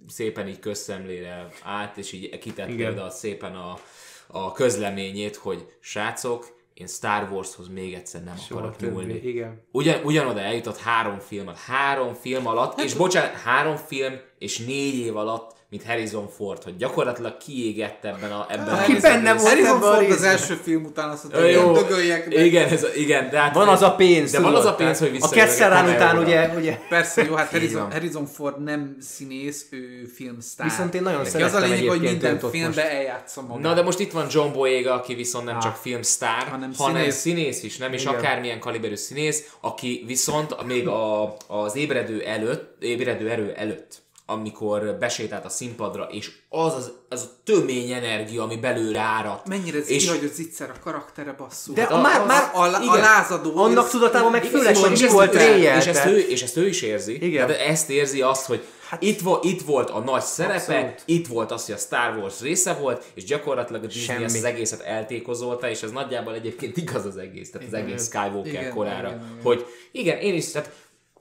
[0.08, 2.78] szépen így közszemlére állt, és így kitett Igen.
[2.88, 3.80] például szépen a,
[4.28, 9.14] a közleményét, hogy srácok, én Star Warshoz még egyszer nem Soha akarok többé, nyúlni.
[9.14, 9.62] Igen.
[9.72, 11.52] Ugyan, ugyanoda eljutott három film.
[11.68, 16.76] Három film alatt, és bocsánat, három film és négy év alatt, mint Harrison Ford, hogy
[16.78, 18.46] gyakorlatilag kiégett ebben a...
[18.50, 21.72] Ebben Aki a benne volt Harrison Ford az első film után azt mondta, hogy jó,
[21.74, 22.46] dögöljek meg.
[22.46, 25.00] igen, ez, a- igen, de hát Van az a pénz, De van az a pénz,
[25.00, 26.28] hogy A visszajövök Ketszerán a után Cameóra.
[26.28, 27.92] ugye, ugye Persze, jó, hát Harrison.
[27.92, 30.68] Harrison Ford nem színész, ő filmsztár.
[30.68, 32.78] Viszont én nagyon Neki szerettem Az a lényeg, hogy minden filmbe most.
[32.80, 33.64] eljátsza magát.
[33.64, 35.62] Na de most itt van John Boyega, aki viszont nem Ah.
[35.64, 37.16] csak filmsztár, Hanem hanem, hanem színész.
[37.16, 37.64] színész.
[37.64, 38.14] is, nem is Igen.
[38.14, 45.46] akármilyen kaliberű színész, aki viszont még a, az ébredő előtt, ébredő erő előtt amikor besétált
[45.46, 49.48] a színpadra, és az, az, az a tömény energia, ami belőle áradt.
[49.48, 50.10] Mennyire és, és...
[50.10, 51.74] hogy zicser a karaktere basszú.
[51.74, 53.58] De Hát a, már, már a, a, a igen, lázadó...
[53.58, 56.68] Annak tudatában meg főleg, és ezt- mi volt és, és, ezt ő, és ezt ő
[56.68, 57.26] is érzi.
[57.26, 57.48] Igen.
[57.48, 61.02] Tehát ezt érzi azt, hogy hát, itt, vo, itt volt a nagy szerepe, Abszolút.
[61.06, 64.24] itt volt az, hogy a Star Wars része volt, és gyakorlatilag a Disney Semmi.
[64.24, 68.46] ezt az egészet eltékozolta, és ez nagyjából egyébként igaz az egész, tehát az egész Skywalker
[68.54, 69.08] Igen, korára.
[69.08, 69.40] igen, igen.
[69.44, 70.72] Hogy igen, én is, tehát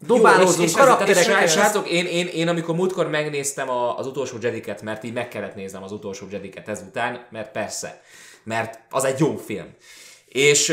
[0.01, 1.23] Dobálózunk Jó, és- és karaktereket.
[1.25, 5.29] srác- Srácok, én, én, én amikor múltkor megnéztem a, az utolsó Jediket, mert így meg
[5.29, 8.03] kellett néznem az utolsó Jediket ezután, mert persze,
[8.45, 9.67] mert az egy jó film.
[10.29, 10.73] És,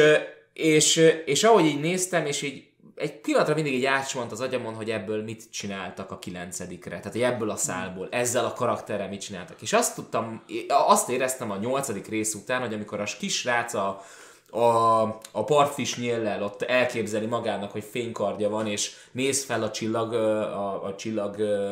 [0.53, 0.95] és,
[1.25, 5.23] és ahogy így néztem, és így egy pillanatra mindig így átsuhant az agyamon, hogy ebből
[5.23, 6.97] mit csináltak a kilencedikre.
[6.97, 9.61] Tehát, hogy ebből a szálból, ezzel a karakterrel mit csináltak.
[9.61, 14.03] És azt tudtam, azt éreztem a nyolcadik rész után, hogy amikor a kisrác a,
[14.53, 15.01] a,
[15.31, 20.85] a partfis nyéllel ott elképzeli magának, hogy fénykardja van, és néz fel a csillag, a,
[20.85, 21.71] a csillag ö,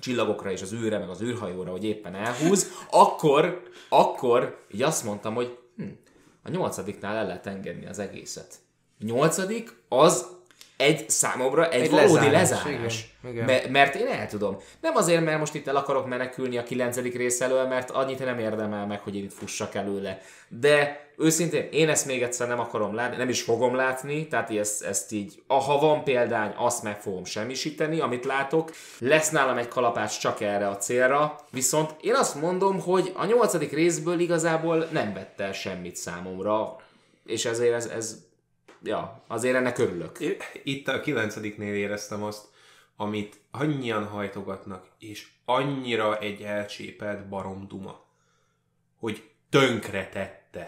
[0.00, 5.34] csillagokra és az űrre, meg az űrhajóra, hogy éppen elhúz, akkor, akkor így azt mondtam,
[5.34, 5.84] hogy hm,
[6.42, 8.54] a nyolcadiknál el lehet engedni az egészet.
[9.00, 10.35] A nyolcadik az
[10.76, 13.14] egy számomra egy, Egy valódi lezárás, lezárás.
[13.22, 13.44] igen, igen.
[13.44, 14.56] Me- mert én el tudom.
[14.80, 18.38] Nem azért, mert most itt el akarok menekülni a kilencedik rész elől, mert annyit nem
[18.38, 20.20] érdemel meg, hogy én itt fussak előle.
[20.48, 24.82] De őszintén én ezt még egyszer nem akarom látni, nem is fogom látni, tehát ezt,
[24.82, 28.70] ezt így, ha van példány, azt meg fogom semmisíteni, amit látok.
[28.98, 33.72] Lesz nálam egy kalapács csak erre a célra, viszont én azt mondom, hogy a nyolcadik
[33.72, 36.76] részből igazából nem vett el semmit számomra,
[37.26, 38.16] és ezért ez, ez
[38.86, 40.18] ja, azért ennek örülök.
[40.62, 42.44] Itt a kilencediknél éreztem azt,
[42.96, 48.04] amit annyian hajtogatnak, és annyira egy elcsépelt baromduma,
[48.98, 50.66] hogy tönkre tette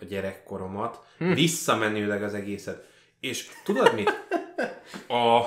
[0.00, 1.32] a gyerekkoromat, hm.
[1.32, 2.86] visszamenőleg az egészet.
[3.20, 4.26] És tudod mit?
[5.08, 5.42] A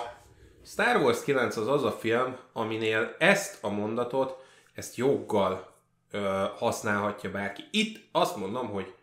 [0.65, 5.75] Star Wars 9 az az a film, aminél ezt a mondatot, ezt joggal
[6.11, 7.63] ö, használhatja bárki.
[7.71, 8.93] Itt azt mondom, hogy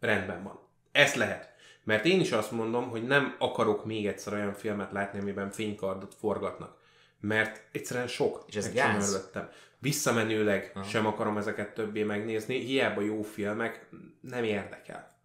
[0.00, 0.58] rendben van.
[0.92, 1.56] Ez lehet.
[1.88, 6.14] Mert én is azt mondom, hogy nem akarok még egyszer olyan filmet látni, amiben fénykardot
[6.14, 6.76] forgatnak.
[7.20, 8.44] Mert egyszerűen sok.
[8.46, 9.14] És ez gáz?
[9.14, 9.48] előttem.
[9.78, 10.84] Visszamenőleg Aha.
[10.84, 13.88] sem akarom ezeket többé megnézni, hiába jó filmek,
[14.20, 15.16] nem érdekel.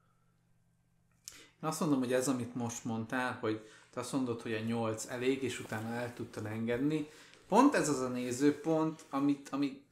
[1.64, 5.06] Én azt mondom, hogy ez, amit most mondtál, hogy te azt mondod, hogy a 8
[5.10, 7.10] elég, és utána el tudtad engedni.
[7.48, 9.84] Pont ez az a nézőpont, amit, amit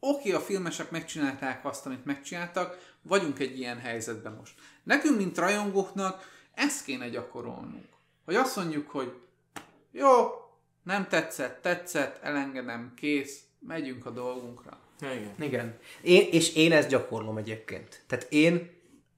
[0.00, 4.54] oké, a filmesek megcsinálták azt, amit megcsináltak, vagyunk egy ilyen helyzetben most.
[4.82, 7.88] Nekünk, mint rajongóknak, ezt kéne gyakorolnunk.
[8.24, 9.12] Hogy azt mondjuk, hogy
[9.90, 10.28] jó,
[10.82, 14.78] nem tetszett, tetszett, elengedem, kész, megyünk a dolgunkra.
[15.00, 15.34] Igen.
[15.38, 15.78] Igen.
[16.02, 18.04] Én, és én ezt gyakorlom egyébként.
[18.06, 18.70] Tehát én,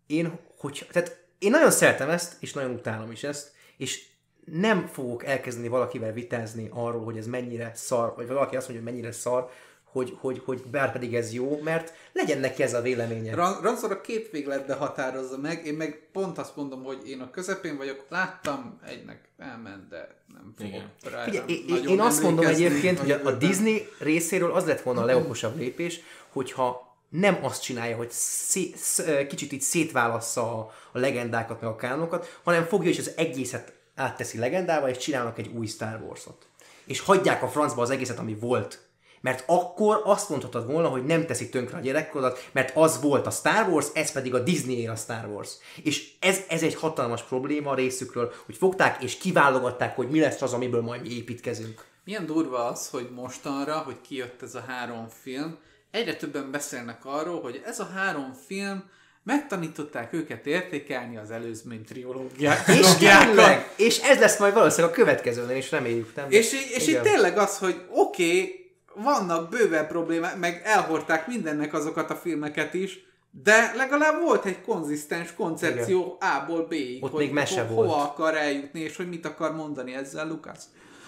[0.06, 4.08] én, hogy, tehát én nagyon szeretem ezt, és nagyon utálom is ezt, és
[4.44, 8.94] nem fogok elkezdeni valakivel vitázni arról, hogy ez mennyire szar, vagy valaki azt mondja, hogy
[8.94, 9.50] mennyire szar,
[9.96, 13.34] hogy, hogy, hogy bár pedig ez jó, mert legyen neki ez a véleménye.
[13.34, 17.30] Ran- Ranszor a két végletbe határozza meg, én meg pont azt mondom, hogy én a
[17.30, 20.92] közepén vagyok, láttam, egynek elment, de nem fogok Igen.
[21.12, 23.30] rá Figyelj, én, én azt mondom egyébként, hogy a, a.
[23.30, 29.02] Disney részéről az lett volna a legokosabb lépés, hogyha nem azt csinálja, hogy szé, sz,
[29.28, 34.38] kicsit így szétválassza a, a legendákat, meg a kánokat, hanem fogja és az egészet átteszi
[34.38, 36.46] legendába, és csinálnak egy új Star Wars-ot.
[36.84, 38.85] És hagyják a francba az egészet, ami volt.
[39.26, 43.30] Mert akkor azt mondhatod volna, hogy nem teszi tönkre a gyerekkorodat, mert az volt a
[43.30, 45.50] Star Wars, ez pedig a Disney a Star Wars.
[45.82, 50.42] És ez, ez egy hatalmas probléma a részükről, hogy fogták és kiválogatták, hogy mi lesz
[50.42, 51.84] az, amiből majd mi építkezünk.
[52.04, 55.58] Milyen durva az, hogy mostanra, hogy kijött ez a három film,
[55.90, 58.84] egyre többen beszélnek arról, hogy ez a három film
[59.22, 62.68] megtanították őket értékelni az előzmény triológiát.
[62.68, 66.26] És tényleg, és ez lesz majd valószínűleg a következőnél, és reméljük, nem?
[66.28, 68.65] És, és itt tényleg az, hogy oké, okay,
[69.02, 73.04] vannak bőven problémák, meg elhordták mindennek azokat a filmeket is,
[73.42, 77.88] de legalább volt egy konzisztens koncepció A-ból B-ig, Ott hogy még mese ho- volt.
[77.88, 80.64] hova akar eljutni, és hogy mit akar mondani ezzel Lukasz.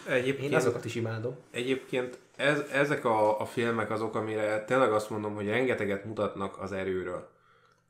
[0.09, 1.37] Egyébként, Én azokat is imádom.
[1.51, 6.73] egyébként ez, ezek a, a filmek azok, amire tényleg azt mondom, hogy rengeteget mutatnak az
[6.73, 7.29] erőről.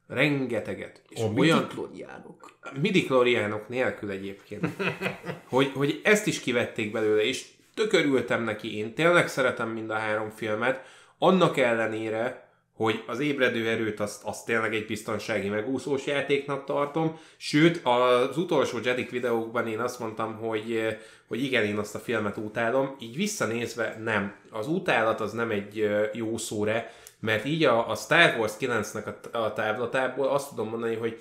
[0.08, 1.02] Rengeteget.
[1.08, 2.58] És olyan, Miklóriánok.
[2.80, 4.66] midikloriánok nélkül egyébként.
[5.48, 7.46] hogy, hogy ezt is kivették belőle, és
[7.78, 8.76] tökörültem neki.
[8.76, 10.82] Én tényleg szeretem mind a három filmet,
[11.18, 17.80] annak ellenére, hogy az ébredő erőt azt, azt tényleg egy biztonsági megúszós játéknak tartom, sőt
[17.84, 20.96] az utolsó Jedik videókban én azt mondtam, hogy,
[21.28, 24.34] hogy igen, én azt a filmet utálom, így visszanézve nem.
[24.50, 29.38] Az utálat az nem egy jó szóre, mert így a, a Star Wars 9-nek a,
[29.38, 31.20] a távlatából azt tudom mondani, hogy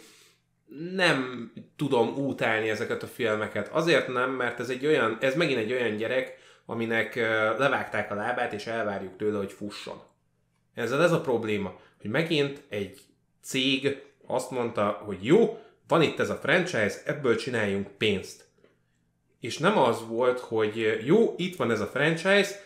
[0.96, 3.68] nem tudom utálni ezeket a filmeket.
[3.68, 7.16] Azért nem, mert ez egy olyan, ez megint egy olyan gyerek, aminek
[7.58, 10.02] levágták a lábát, és elvárjuk tőle, hogy fusson.
[10.74, 13.00] Ezzel ez a probléma, hogy megint egy
[13.42, 18.46] cég azt mondta, hogy jó, van itt ez a franchise, ebből csináljunk pénzt.
[19.40, 22.64] És nem az volt, hogy jó, itt van ez a franchise,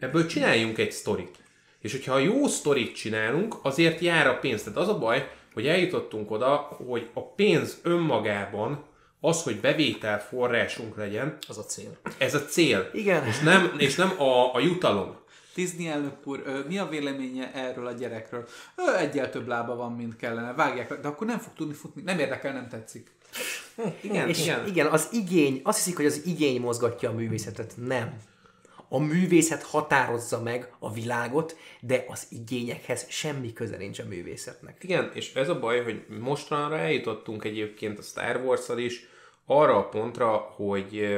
[0.00, 1.36] ebből csináljunk egy sztorit.
[1.80, 4.62] És hogyha a jó sztorit csinálunk, azért jár a pénz.
[4.62, 8.84] Tehát az a baj, hogy eljutottunk oda, hogy a pénz önmagában,
[9.26, 11.96] az, hogy bevétel forrásunk legyen, Az a cél.
[12.18, 12.90] ez a cél.
[12.92, 13.26] Igen.
[13.26, 15.16] És nem, és nem a, a jutalom.
[15.54, 18.48] Disney elnök úr, mi a véleménye erről a gyerekről?
[18.76, 20.52] Ö, egyel több lába van, mint kellene.
[20.52, 22.02] Vágják de akkor nem fog tudni futni.
[22.02, 23.10] Nem érdekel, nem tetszik.
[24.00, 24.66] Igen, és igen.
[24.66, 27.74] igen, az igény, azt hiszik, hogy az igény mozgatja a művészetet.
[27.86, 28.16] Nem.
[28.88, 34.76] A művészet határozza meg a világot, de az igényekhez semmi köze nincs a művészetnek.
[34.82, 39.14] Igen, és ez a baj, hogy mostanra eljutottunk egyébként a Star wars is
[39.46, 41.16] arra a pontra, hogy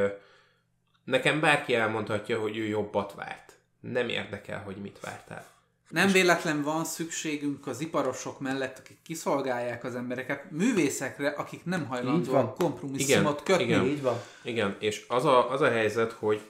[1.05, 3.59] nekem bárki elmondhatja, hogy ő jobbat várt.
[3.81, 5.47] Nem érdekel, hogy mit vártál.
[5.89, 12.55] Nem véletlen van szükségünk az iparosok mellett, akik kiszolgálják az embereket, művészekre, akik nem hajlandóak
[12.55, 13.73] kompromisszumot Igen, kötni.
[13.73, 13.85] igen.
[13.85, 14.17] Így van.
[14.43, 16.41] Igen, és az a, az a helyzet, hogy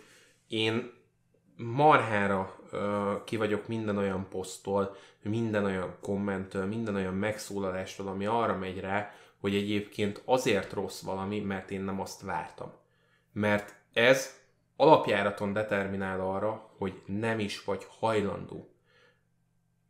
[0.48, 0.92] én
[1.56, 8.56] marhára ö, ki vagyok minden olyan posztól, minden olyan kommenttől, minden olyan megszólalástól, ami arra
[8.56, 12.72] megy rá, hogy egyébként azért rossz valami, mert én nem azt vártam.
[13.32, 14.40] Mert ez
[14.76, 18.72] alapjáraton determinál arra, hogy nem is vagy hajlandó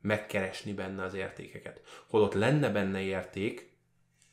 [0.00, 1.80] megkeresni benne az értékeket.
[2.08, 3.76] Holott lenne benne érték,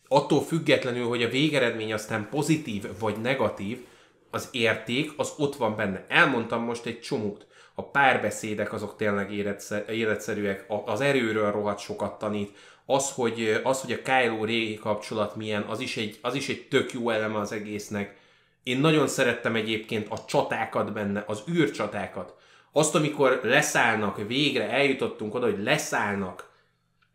[0.08, 3.86] attól függetlenül, hogy a végeredmény aztán pozitív vagy negatív,
[4.32, 6.06] az érték az ott van benne.
[6.08, 7.48] Elmondtam most egy csomót.
[7.76, 13.92] A párbeszédek azok tényleg életszer- életszerűek, az erőről rohadt sokat tanít, az, hogy, az, hogy
[13.92, 17.52] a Kylo Ray kapcsolat milyen, az is, egy, az is egy tök jó eleme az
[17.52, 18.18] egésznek.
[18.64, 22.34] Én nagyon szerettem egyébként a csatákat benne, az űrcsatákat.
[22.72, 26.50] Azt, amikor leszállnak, végre eljutottunk oda, hogy leszállnak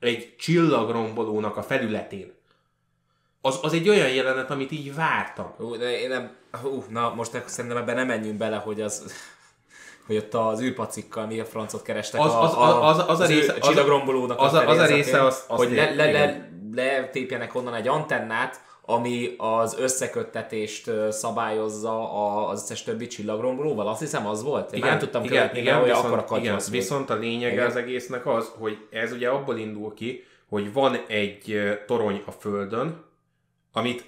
[0.00, 2.32] egy csillagrombolónak a felületén.
[3.40, 5.54] Az, az egy olyan jelenet, amit így vártam.
[5.56, 6.36] Hú, de én nem...
[6.62, 9.12] Hú, na, most szerintem ebben nem menjünk bele, hogy az
[10.06, 13.26] hogy ott az űrpacikkal mi a francot kerestek Az- a, az- az- az- az a
[13.26, 16.08] része- az a- csillagrombolónak az a- az a része, az- az hogy le, le, le,
[16.08, 16.70] igen.
[16.74, 22.12] letépjenek onnan egy antennát, ami az összeköttetést szabályozza
[22.48, 23.88] az összes többi csillagrombolóval.
[23.88, 24.72] Azt hiszem az volt.
[24.72, 26.68] Én már nem tudtam követni, igen, hogy viszont, akkor a igen, volt.
[26.68, 27.66] viszont a lényege Igen.
[27.66, 33.04] az egésznek az, hogy ez ugye abból indul ki, hogy van egy torony a Földön,
[33.72, 34.04] amit,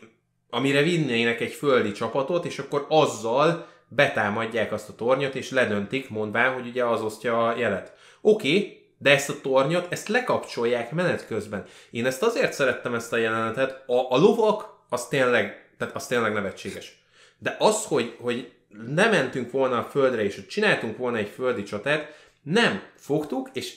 [0.51, 6.55] amire vinnének egy földi csapatot, és akkor azzal betámadják azt a tornyot, és ledöntik, mondván,
[6.55, 7.93] hogy ugye az osztja a jelet.
[8.21, 11.65] Oké, okay, de ezt a tornyot, ezt lekapcsolják menet közben.
[11.91, 16.33] Én ezt azért szerettem ezt a jelenetet, a, a lovak, az tényleg, tehát az tényleg
[16.33, 17.05] nevetséges.
[17.39, 18.53] De az, hogy, hogy
[18.87, 23.77] nem mentünk volna a földre, és hogy csináltunk volna egy földi csatát, nem fogtuk, és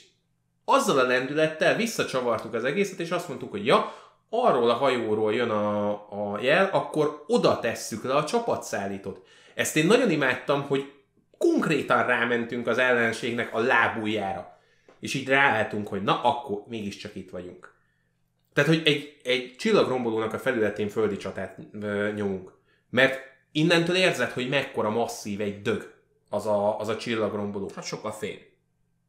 [0.65, 3.93] azzal a lendülettel visszacsavartuk az egészet, és azt mondtuk, hogy ja,
[4.29, 9.21] arról a hajóról jön a, a jel, akkor oda tesszük le a csapatszállítót.
[9.55, 10.91] Ezt én nagyon imádtam, hogy
[11.37, 14.59] konkrétan rámentünk az ellenségnek a lábújára.
[14.99, 17.73] És így ráálltunk, hogy na, akkor mégiscsak itt vagyunk.
[18.53, 22.51] Tehát, hogy egy, egy csillagrombolónak a felületén földi csatát ö, nyomunk.
[22.89, 23.19] Mert
[23.51, 25.93] innentől érzed, hogy mekkora masszív egy dög
[26.29, 27.71] az a, az a csillagromboló.
[27.75, 28.37] Hát sokkal fém.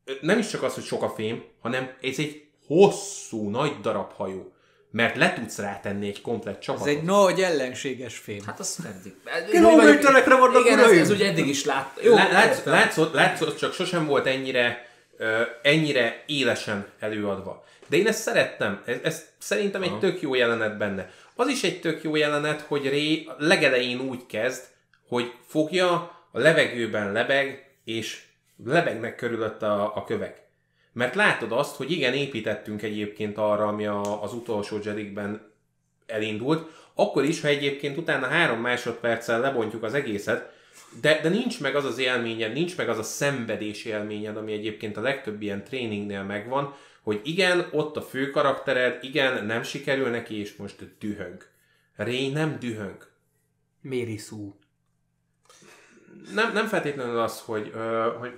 [0.04, 4.12] Ö, Nem is csak az, hogy sok a fém, hanem ez egy hosszú, nagy darab
[4.12, 4.52] hajó.
[4.96, 6.88] Mert le tudsz rátenni egy komplett Ez csapatot.
[6.88, 8.42] egy nagy ellenséges fém.
[8.46, 9.14] Hát az eddig.
[9.50, 12.00] Kilométerekre vannak, Igen, ez, ez ugye eddig is lát.
[12.02, 12.72] Jó, Lá- látsz, értem.
[12.72, 17.64] látszott, látszott, csak sosem volt ennyire, ö, ennyire élesen előadva.
[17.86, 18.82] De én ezt szerettem.
[18.86, 21.10] Ez, ez szerintem egy tök jó jelenet benne.
[21.34, 24.62] Az is egy tök jó jelenet, hogy Ré legelején úgy kezd,
[25.08, 25.90] hogy fogja,
[26.32, 28.22] a levegőben lebeg, és
[28.64, 30.44] lebegnek körülött a, a kövek.
[30.96, 35.52] Mert látod azt, hogy igen, építettünk egyébként arra, ami a, az utolsó Jedikben
[36.06, 40.52] elindult, akkor is, ha egyébként utána három másodperccel lebontjuk az egészet,
[41.00, 44.96] de, de nincs meg az az élményed, nincs meg az a szenvedés élményed, ami egyébként
[44.96, 50.40] a legtöbb ilyen tréningnél megvan, hogy igen, ott a fő karaktered, igen, nem sikerül neki,
[50.40, 51.44] és most dühöng.
[51.96, 53.10] Ray nem dühöng.
[53.80, 54.58] Méri szú.
[56.34, 58.32] Nem, nem feltétlenül az, hogy, ö, hogy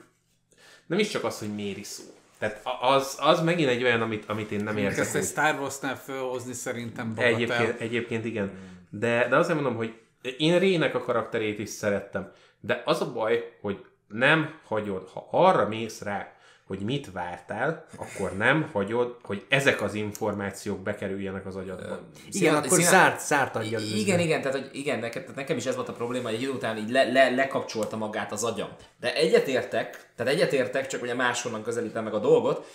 [0.87, 2.17] nem is csak az, hogy méri szó.
[2.39, 4.99] Tehát az, az megint egy olyan, amit, amit én nem érzek.
[4.99, 5.25] Ezt egy.
[5.25, 7.35] Star Wars-nál fölhozni szerintem bagatel.
[7.35, 8.51] Egyébként, egyébként igen.
[8.91, 9.95] De, de azért mondom, hogy
[10.39, 12.33] én Rének a karakterét is szerettem.
[12.61, 16.33] De az a baj, hogy nem hagyod, ha arra mész rá,
[16.69, 22.01] hogy mit vártál, akkor nem hagyod, hogy ezek az információk bekerüljenek az agyadba.
[22.31, 23.97] Igen, akkor színe- zárt, zárt aggyal űzve.
[23.97, 26.43] Igen, igen, tehát hogy igen, nekem, tehát nekem is ez volt a probléma, hogy egy
[26.43, 28.69] idő után így le, le, lekapcsolta magát az agyam.
[29.01, 32.67] De egyetértek, tehát egyetértek, csak ugye máshonnan közelítem meg a dolgot,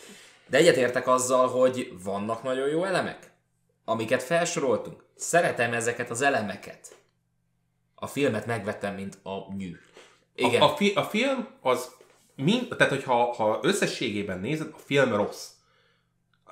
[0.47, 3.31] de egyetértek azzal, hogy vannak nagyon jó elemek,
[3.85, 5.05] amiket felsoroltunk.
[5.15, 6.95] Szeretem ezeket az elemeket.
[7.95, 9.75] A filmet megvettem, mint a nyű.
[10.35, 10.61] Igen.
[10.61, 11.89] A, a, fi, a film az,
[12.35, 15.47] mind, tehát hogyha ha összességében nézed, a film rossz.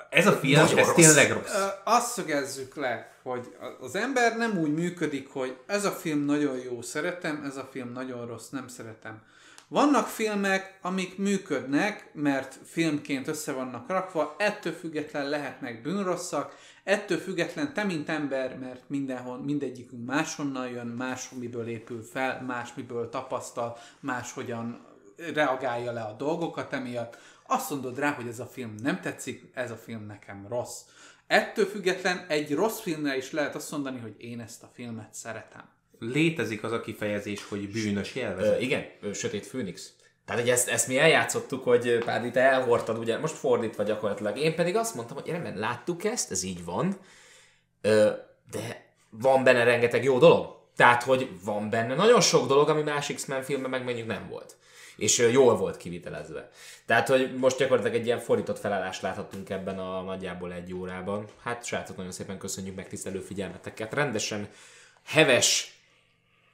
[0.09, 0.95] Ez a film, Nagyon ez rossz.
[0.95, 1.55] tényleg rossz.
[1.55, 6.57] Ö, Azt szögezzük le, hogy az ember nem úgy működik, hogy ez a film nagyon
[6.57, 9.21] jó, szeretem, ez a film nagyon rossz, nem szeretem.
[9.67, 17.73] Vannak filmek, amik működnek, mert filmként össze vannak rakva, ettől független lehetnek bűnrosszak, ettől független
[17.73, 24.85] te, mint ember, mert mindenhol, mindegyikünk máshonnan jön, máshomiből épül fel, másmiből tapasztal, máshogyan
[25.33, 27.17] reagálja le a dolgokat emiatt,
[27.47, 30.79] azt mondod rá, hogy ez a film nem tetszik, ez a film nekem rossz.
[31.27, 35.69] Ettől független egy rossz filmre is lehet azt mondani, hogy én ezt a filmet szeretem.
[35.99, 38.61] Létezik az a kifejezés, hogy bűnös Ö, élvezet.
[38.61, 39.93] igen, Sötét Főnix.
[40.25, 44.37] Tehát, hogy ezt, ezt mi eljátszottuk, hogy Pádi, te elhordtad, ugye most fordítva gyakorlatilag.
[44.37, 46.97] Én pedig azt mondtam, hogy rendben, láttuk ezt, ez így van,
[47.81, 48.09] ö,
[48.51, 50.59] de van benne rengeteg jó dolog.
[50.75, 54.57] Tehát, hogy van benne nagyon sok dolog, ami más X-Men filmben meg mondjuk nem volt.
[54.95, 56.49] És jól volt kivitelezve.
[56.85, 61.25] Tehát, hogy most gyakorlatilag egy ilyen fordított felállást láthattunk ebben a nagyjából egy órában.
[61.43, 63.93] Hát, srácok, nagyon szépen köszönjük megtisztelő figyelmeteket.
[63.93, 64.49] Rendesen
[65.05, 65.75] heves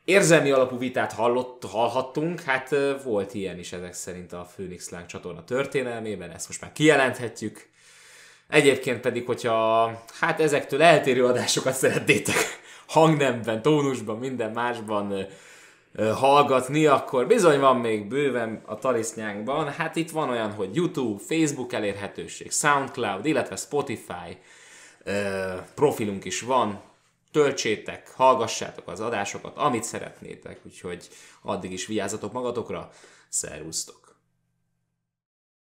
[0.07, 5.43] érzelmi alapú vitát hallott, hallhattunk, hát volt ilyen is ezek szerint a Phoenix Láng csatorna
[5.43, 7.69] történelmében, ezt most már kijelenthetjük.
[8.49, 12.35] Egyébként pedig, hogyha hát ezektől eltérő adásokat szeretnétek
[12.87, 15.27] hangnemben, tónusban, minden másban
[15.97, 19.71] hallgatni, akkor bizony van még bőven a tarisznyánkban.
[19.71, 24.37] Hát itt van olyan, hogy YouTube, Facebook elérhetőség, Soundcloud, illetve Spotify
[25.75, 26.81] profilunk is van,
[27.31, 31.07] töltsétek, hallgassátok az adásokat, amit szeretnétek, úgyhogy
[31.41, 32.89] addig is vigyázzatok magatokra,
[33.29, 34.06] szervusztok!